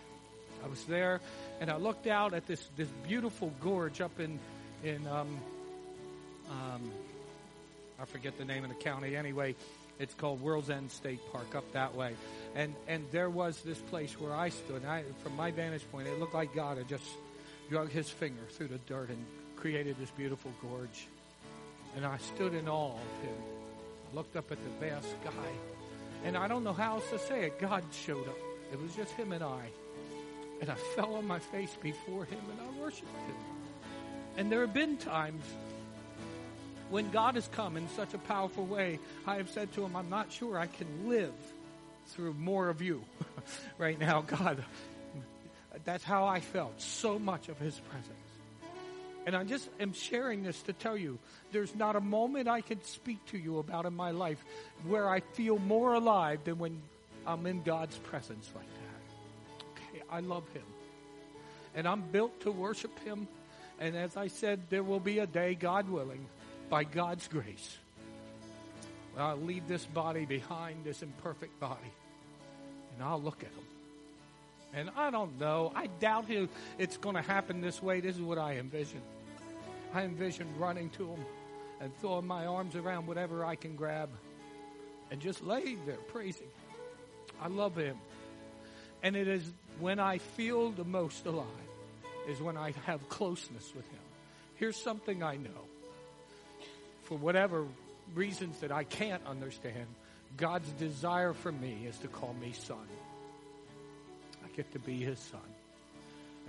I 0.63 0.67
was 0.67 0.83
there 0.85 1.19
and 1.59 1.69
I 1.69 1.77
looked 1.77 2.07
out 2.07 2.33
at 2.33 2.47
this, 2.47 2.63
this 2.77 2.87
beautiful 3.07 3.51
gorge 3.61 3.99
up 3.99 4.19
in 4.19 4.39
in 4.83 5.05
um, 5.07 5.39
um, 6.49 6.91
I 7.99 8.05
forget 8.05 8.37
the 8.37 8.45
name 8.45 8.63
of 8.63 8.69
the 8.69 8.75
county. 8.75 9.15
Anyway, 9.15 9.55
it's 9.99 10.13
called 10.13 10.41
World's 10.41 10.69
End 10.69 10.91
State 10.91 11.19
Park 11.31 11.55
up 11.55 11.71
that 11.73 11.95
way, 11.95 12.15
and 12.55 12.73
and 12.87 13.05
there 13.11 13.29
was 13.29 13.61
this 13.61 13.77
place 13.77 14.19
where 14.19 14.33
I 14.33 14.49
stood. 14.49 14.85
I, 14.85 15.03
from 15.23 15.35
my 15.35 15.51
vantage 15.51 15.89
point, 15.91 16.07
it 16.07 16.19
looked 16.19 16.33
like 16.33 16.55
God 16.55 16.77
had 16.77 16.87
just 16.87 17.03
drug 17.69 17.89
His 17.89 18.09
finger 18.09 18.41
through 18.51 18.69
the 18.69 18.79
dirt 18.79 19.09
and 19.09 19.23
created 19.55 19.97
this 19.99 20.09
beautiful 20.11 20.51
gorge, 20.61 21.07
and 21.95 22.05
I 22.05 22.17
stood 22.17 22.53
in 22.53 22.67
awe 22.67 22.93
of 22.93 23.23
Him. 23.23 23.35
I 24.11 24.15
looked 24.15 24.35
up 24.35 24.51
at 24.51 24.57
the 24.63 24.85
vast 24.85 25.07
sky, 25.21 25.51
and 26.25 26.35
I 26.35 26.47
don't 26.47 26.63
know 26.63 26.73
how 26.73 26.95
else 26.95 27.09
to 27.11 27.19
say 27.19 27.45
it. 27.45 27.59
God 27.59 27.83
showed 28.05 28.27
up. 28.27 28.37
It 28.73 28.81
was 28.81 28.95
just 28.95 29.11
Him 29.11 29.31
and 29.31 29.43
I, 29.43 29.69
and 30.61 30.69
I 30.69 30.75
fell 30.95 31.15
on 31.15 31.27
my 31.27 31.39
face 31.39 31.75
before 31.81 32.25
Him 32.25 32.39
and 32.49 32.59
I 32.59 32.81
worshipped 32.81 33.11
Him. 33.27 33.60
And 34.37 34.51
there 34.51 34.61
have 34.61 34.73
been 34.73 34.97
times 34.97 35.43
when 36.89 37.09
God 37.09 37.35
has 37.35 37.47
come 37.53 37.77
in 37.77 37.87
such 37.89 38.13
a 38.13 38.17
powerful 38.17 38.65
way, 38.65 38.99
I 39.25 39.35
have 39.35 39.49
said 39.49 39.73
to 39.73 39.83
him, 39.83 39.95
I'm 39.95 40.09
not 40.09 40.31
sure 40.31 40.57
I 40.57 40.67
can 40.67 41.07
live 41.07 41.33
through 42.07 42.33
more 42.33 42.69
of 42.69 42.81
you 42.81 43.01
right 43.77 43.97
now, 43.97 44.21
God. 44.21 44.63
That's 45.85 46.03
how 46.03 46.25
I 46.25 46.41
felt. 46.41 46.81
So 46.81 47.17
much 47.17 47.47
of 47.49 47.57
his 47.57 47.79
presence. 47.79 48.17
And 49.25 49.35
I 49.35 49.43
just 49.43 49.69
am 49.79 49.93
sharing 49.93 50.43
this 50.43 50.61
to 50.63 50.73
tell 50.73 50.97
you 50.97 51.19
there's 51.51 51.75
not 51.75 51.95
a 51.95 52.01
moment 52.01 52.47
I 52.47 52.61
can 52.61 52.83
speak 52.83 53.23
to 53.27 53.37
you 53.37 53.59
about 53.59 53.85
in 53.85 53.95
my 53.95 54.11
life 54.11 54.43
where 54.85 55.07
I 55.07 55.19
feel 55.19 55.59
more 55.59 55.93
alive 55.93 56.43
than 56.43 56.57
when 56.57 56.81
I'm 57.25 57.45
in 57.45 57.61
God's 57.61 57.97
presence 57.97 58.49
like 58.55 58.65
that. 58.65 59.93
Okay, 59.93 60.03
I 60.09 60.21
love 60.21 60.43
him. 60.53 60.63
And 61.75 61.87
I'm 61.87 62.01
built 62.01 62.41
to 62.41 62.51
worship 62.51 62.97
him 63.05 63.27
and 63.81 63.97
as 63.97 64.15
I 64.15 64.27
said, 64.27 64.61
there 64.69 64.83
will 64.83 64.99
be 64.99 65.19
a 65.19 65.25
day, 65.25 65.55
God 65.55 65.89
willing, 65.89 66.27
by 66.69 66.83
God's 66.83 67.27
grace, 67.27 67.77
I'll 69.17 69.35
leave 69.35 69.67
this 69.67 69.85
body 69.85 70.25
behind, 70.25 70.85
this 70.85 71.01
imperfect 71.01 71.59
body, 71.59 71.91
and 72.93 73.03
I'll 73.03 73.21
look 73.21 73.43
at 73.43 73.49
him. 73.49 73.65
And 74.73 74.89
I 74.95 75.09
don't 75.09 75.37
know. 75.39 75.73
I 75.75 75.87
doubt 75.99 76.27
it's 76.77 76.95
going 76.97 77.15
to 77.15 77.21
happen 77.21 77.59
this 77.59 77.81
way. 77.81 77.99
This 77.99 78.15
is 78.15 78.21
what 78.21 78.37
I 78.37 78.57
envision. 78.57 79.01
I 79.93 80.03
envision 80.03 80.47
running 80.57 80.89
to 80.91 81.07
him 81.07 81.25
and 81.81 81.91
throwing 81.97 82.27
my 82.27 82.45
arms 82.45 82.75
around 82.75 83.07
whatever 83.07 83.43
I 83.43 83.55
can 83.55 83.75
grab 83.75 84.09
and 85.09 85.19
just 85.19 85.43
laying 85.43 85.83
there 85.85 85.97
praising. 86.07 86.47
I 87.41 87.47
love 87.47 87.75
him. 87.75 87.97
And 89.03 89.15
it 89.15 89.27
is 89.27 89.43
when 89.79 89.99
I 89.99 90.19
feel 90.19 90.69
the 90.69 90.85
most 90.85 91.25
alive 91.25 91.47
is 92.27 92.41
when 92.41 92.57
I 92.57 92.73
have 92.85 93.07
closeness 93.09 93.71
with 93.75 93.87
Him. 93.89 93.99
Here's 94.55 94.77
something 94.77 95.23
I 95.23 95.37
know. 95.37 95.65
For 97.03 97.17
whatever 97.17 97.65
reasons 98.13 98.59
that 98.59 98.71
I 98.71 98.83
can't 98.83 99.25
understand, 99.25 99.87
God's 100.37 100.69
desire 100.73 101.33
for 101.33 101.51
me 101.51 101.85
is 101.87 101.97
to 101.99 102.07
call 102.07 102.33
me 102.39 102.53
son. 102.53 102.77
I 104.43 104.47
get 104.55 104.71
to 104.73 104.79
be 104.79 104.97
His 104.97 105.19
son. 105.19 105.39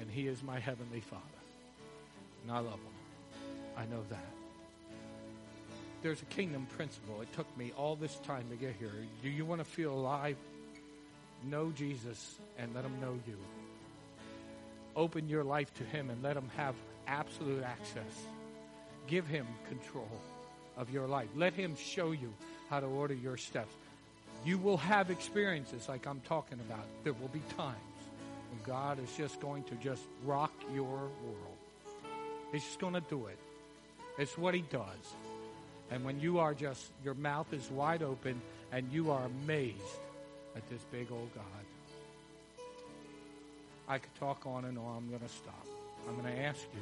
And 0.00 0.10
He 0.10 0.26
is 0.26 0.42
my 0.42 0.58
Heavenly 0.58 1.00
Father. 1.00 1.22
And 2.42 2.52
I 2.52 2.58
love 2.58 2.74
Him. 2.74 3.42
I 3.76 3.84
know 3.86 4.02
that. 4.10 4.30
There's 6.02 6.20
a 6.20 6.26
kingdom 6.26 6.66
principle. 6.76 7.20
It 7.22 7.32
took 7.32 7.46
me 7.56 7.72
all 7.76 7.94
this 7.94 8.14
time 8.26 8.44
to 8.50 8.56
get 8.56 8.74
here. 8.78 8.90
Do 9.22 9.28
you 9.28 9.44
want 9.44 9.60
to 9.60 9.64
feel 9.64 9.92
alive? 9.92 10.36
Know 11.44 11.70
Jesus 11.70 12.38
and 12.58 12.74
let 12.74 12.84
Him 12.84 13.00
know 13.00 13.18
you. 13.26 13.36
Open 14.96 15.28
your 15.28 15.44
life 15.44 15.72
to 15.74 15.84
Him 15.84 16.10
and 16.10 16.22
let 16.22 16.36
Him 16.36 16.50
have 16.56 16.74
absolute 17.06 17.62
access. 17.62 18.26
Give 19.06 19.26
Him 19.26 19.46
control 19.68 20.08
of 20.76 20.90
your 20.90 21.06
life. 21.06 21.28
Let 21.36 21.54
Him 21.54 21.76
show 21.76 22.12
you 22.12 22.32
how 22.70 22.80
to 22.80 22.86
order 22.86 23.14
your 23.14 23.36
steps. 23.36 23.72
You 24.44 24.58
will 24.58 24.78
have 24.78 25.10
experiences 25.10 25.88
like 25.88 26.06
I'm 26.06 26.20
talking 26.20 26.58
about. 26.60 26.84
There 27.04 27.12
will 27.12 27.28
be 27.28 27.42
times 27.56 27.76
when 28.50 28.60
God 28.66 28.98
is 29.02 29.10
just 29.16 29.40
going 29.40 29.64
to 29.64 29.74
just 29.76 30.02
rock 30.24 30.52
your 30.74 30.84
world. 30.84 31.58
He's 32.52 32.64
just 32.64 32.80
going 32.80 32.94
to 32.94 33.02
do 33.02 33.26
it. 33.26 33.38
It's 34.18 34.36
what 34.36 34.54
He 34.54 34.62
does. 34.62 35.14
And 35.90 36.04
when 36.04 36.20
you 36.20 36.38
are 36.38 36.54
just, 36.54 36.90
your 37.04 37.14
mouth 37.14 37.52
is 37.52 37.70
wide 37.70 38.02
open 38.02 38.40
and 38.72 38.90
you 38.90 39.10
are 39.10 39.24
amazed 39.44 39.76
at 40.56 40.68
this 40.70 40.80
big 40.90 41.12
old 41.12 41.32
God. 41.34 41.44
I 43.88 43.98
could 43.98 44.14
talk 44.16 44.46
on 44.46 44.64
and 44.64 44.78
on. 44.78 44.96
I'm 44.96 45.08
going 45.08 45.20
to 45.20 45.28
stop. 45.28 45.66
I'm 46.08 46.20
going 46.20 46.34
to 46.34 46.42
ask 46.42 46.60
you, 46.72 46.80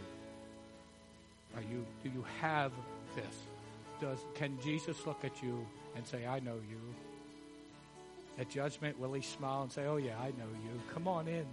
are 1.57 1.63
you, 1.63 1.85
do 2.03 2.11
you 2.11 2.25
have 2.41 2.73
this? 3.15 3.25
Does, 4.01 4.19
can 4.35 4.59
Jesus 4.63 5.07
look 5.07 5.25
at 5.25 5.43
you 5.43 5.67
and 5.97 6.07
say, 6.07 6.27
I 6.27 6.41
know 6.41 6.55
you? 6.55 6.81
At 8.39 8.49
judgment, 8.49 8.99
will 8.99 9.13
he 9.13 9.23
smile 9.23 9.63
and 9.63 9.73
say, 9.73 9.85
Oh, 9.85 9.97
yeah, 9.97 10.17
I 10.19 10.29
know 10.29 10.49
you. 10.65 10.81
Come 10.95 11.09
on 11.09 11.29
in. 11.29 11.45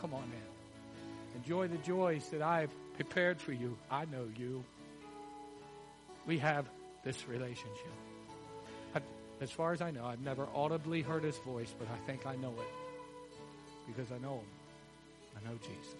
Come 0.00 0.14
on 0.14 0.22
in. 0.22 1.40
Enjoy 1.40 1.66
the 1.66 1.78
joys 1.78 2.28
that 2.28 2.42
I've 2.42 2.70
prepared 2.94 3.40
for 3.40 3.52
you. 3.52 3.76
I 3.90 4.04
know 4.04 4.26
you. 4.36 4.62
We 6.26 6.38
have 6.38 6.66
this 7.02 7.26
relationship. 7.26 7.90
As 9.40 9.50
far 9.50 9.72
as 9.72 9.82
I 9.82 9.90
know, 9.90 10.04
I've 10.04 10.20
never 10.20 10.46
audibly 10.54 11.02
heard 11.02 11.24
his 11.24 11.36
voice, 11.38 11.74
but 11.76 11.88
I 11.88 12.06
think 12.06 12.26
I 12.26 12.36
know 12.36 12.52
it 12.60 12.81
because 13.94 14.10
I 14.12 14.18
know 14.18 14.34
him. 14.34 14.50
I 15.36 15.48
know 15.48 15.58
Jesus. 15.58 15.94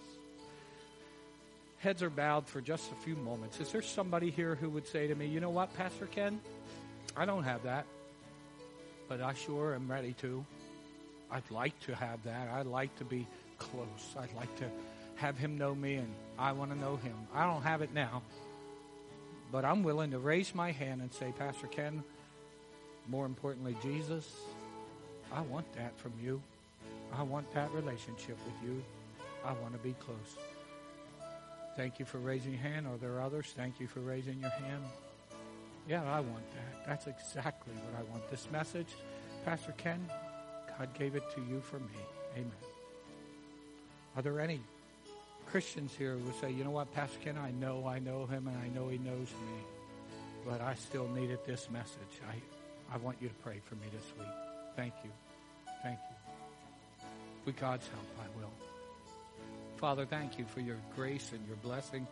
Heads 1.79 2.01
are 2.01 2.09
bowed 2.09 2.47
for 2.47 2.61
just 2.61 2.91
a 2.91 2.95
few 2.95 3.15
moments. 3.15 3.59
Is 3.59 3.71
there 3.71 3.81
somebody 3.81 4.29
here 4.29 4.55
who 4.55 4.69
would 4.69 4.87
say 4.87 5.07
to 5.07 5.15
me, 5.15 5.27
you 5.27 5.39
know 5.39 5.49
what, 5.49 5.75
Pastor 5.75 6.05
Ken? 6.05 6.39
I 7.15 7.25
don't 7.25 7.43
have 7.43 7.63
that, 7.63 7.85
but 9.09 9.21
I 9.21 9.33
sure 9.33 9.75
am 9.75 9.91
ready 9.91 10.13
to. 10.21 10.45
I'd 11.29 11.49
like 11.51 11.77
to 11.81 11.95
have 11.95 12.23
that. 12.23 12.47
I'd 12.49 12.67
like 12.67 12.95
to 12.97 13.03
be 13.03 13.27
close. 13.57 14.15
I'd 14.17 14.33
like 14.35 14.55
to 14.57 14.65
have 15.15 15.37
him 15.37 15.57
know 15.57 15.75
me, 15.75 15.95
and 15.95 16.13
I 16.39 16.53
want 16.53 16.71
to 16.71 16.77
know 16.77 16.95
him. 16.95 17.15
I 17.33 17.45
don't 17.45 17.63
have 17.63 17.81
it 17.81 17.93
now, 17.93 18.21
but 19.51 19.65
I'm 19.65 19.83
willing 19.83 20.11
to 20.11 20.19
raise 20.19 20.55
my 20.55 20.71
hand 20.71 21.01
and 21.01 21.13
say, 21.13 21.33
Pastor 21.37 21.67
Ken, 21.67 22.03
more 23.09 23.25
importantly, 23.25 23.75
Jesus, 23.83 24.31
I 25.33 25.41
want 25.41 25.71
that 25.73 25.97
from 25.99 26.13
you. 26.23 26.41
I 27.17 27.23
want 27.23 27.51
that 27.53 27.71
relationship 27.71 28.37
with 28.45 28.55
you. 28.63 28.83
I 29.45 29.53
want 29.53 29.73
to 29.73 29.79
be 29.79 29.93
close. 29.99 30.37
Thank 31.75 31.99
you 31.99 32.05
for 32.05 32.17
raising 32.17 32.53
your 32.53 32.61
hand. 32.61 32.87
Are 32.87 32.97
there 32.97 33.21
others? 33.21 33.53
Thank 33.55 33.79
you 33.79 33.87
for 33.87 33.99
raising 33.99 34.39
your 34.39 34.49
hand. 34.49 34.83
Yeah, 35.87 36.03
I 36.03 36.19
want 36.19 36.43
that. 36.53 36.87
That's 36.87 37.07
exactly 37.07 37.73
what 37.73 37.99
I 37.99 38.11
want. 38.11 38.29
This 38.29 38.47
message, 38.51 38.87
Pastor 39.43 39.73
Ken, 39.77 40.07
God 40.77 40.89
gave 40.97 41.15
it 41.15 41.23
to 41.35 41.41
you 41.41 41.61
for 41.61 41.79
me. 41.79 41.99
Amen. 42.35 42.51
Are 44.15 44.21
there 44.21 44.39
any 44.39 44.61
Christians 45.47 45.93
here 45.97 46.15
who 46.15 46.31
say, 46.39 46.51
you 46.51 46.63
know 46.63 46.71
what, 46.71 46.93
Pastor 46.93 47.17
Ken, 47.23 47.37
I 47.37 47.51
know 47.51 47.85
I 47.87 47.99
know 47.99 48.25
him 48.25 48.47
and 48.47 48.57
I 48.57 48.67
know 48.79 48.87
he 48.87 48.97
knows 48.97 49.27
me, 49.29 49.57
but 50.47 50.61
I 50.61 50.75
still 50.75 51.07
needed 51.09 51.39
this 51.45 51.69
message. 51.71 52.21
I, 52.29 52.95
I 52.95 52.97
want 52.97 53.17
you 53.21 53.27
to 53.27 53.35
pray 53.35 53.59
for 53.65 53.75
me 53.75 53.87
this 53.91 54.05
week. 54.17 54.33
Thank 54.75 54.93
you. 55.03 55.11
Thank 55.83 55.99
you. 56.09 56.12
With 57.45 57.59
God's 57.59 57.87
help, 57.87 58.07
I 58.19 58.39
will. 58.39 58.51
Father, 59.77 60.05
thank 60.05 60.39
you 60.39 60.45
for 60.45 60.61
your 60.61 60.77
grace 60.95 61.31
and 61.33 61.45
your 61.45 61.57
blessing 61.57 62.07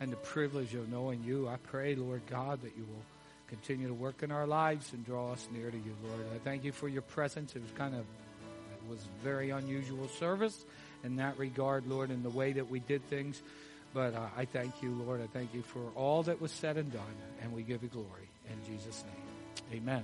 and 0.00 0.10
the 0.10 0.16
privilege 0.16 0.74
of 0.74 0.90
knowing 0.90 1.22
you. 1.22 1.46
I 1.46 1.56
pray, 1.56 1.94
Lord 1.94 2.22
God, 2.28 2.60
that 2.62 2.76
you 2.76 2.84
will 2.84 3.04
continue 3.46 3.86
to 3.86 3.94
work 3.94 4.22
in 4.22 4.32
our 4.32 4.46
lives 4.46 4.92
and 4.92 5.04
draw 5.06 5.32
us 5.32 5.46
near 5.52 5.70
to 5.70 5.76
you, 5.76 5.94
Lord. 6.04 6.26
I 6.34 6.38
thank 6.38 6.64
you 6.64 6.72
for 6.72 6.88
your 6.88 7.02
presence. 7.02 7.54
It 7.54 7.62
was 7.62 7.70
kind 7.72 7.94
of, 7.94 8.00
it 8.00 8.90
was 8.90 8.98
very 9.22 9.50
unusual 9.50 10.08
service 10.08 10.64
in 11.04 11.16
that 11.16 11.38
regard, 11.38 11.86
Lord, 11.86 12.10
in 12.10 12.22
the 12.22 12.30
way 12.30 12.52
that 12.52 12.70
we 12.70 12.80
did 12.80 13.08
things. 13.08 13.40
But 13.94 14.14
uh, 14.14 14.26
I 14.36 14.46
thank 14.46 14.82
you, 14.82 14.90
Lord. 14.90 15.20
I 15.20 15.26
thank 15.26 15.52
you 15.54 15.62
for 15.62 15.82
all 15.94 16.22
that 16.22 16.40
was 16.40 16.50
said 16.50 16.78
and 16.78 16.90
done, 16.90 17.02
and 17.42 17.52
we 17.52 17.62
give 17.62 17.82
you 17.82 17.90
glory. 17.90 18.28
In 18.48 18.74
Jesus' 18.74 19.04
name, 19.04 19.80
amen. 19.82 20.00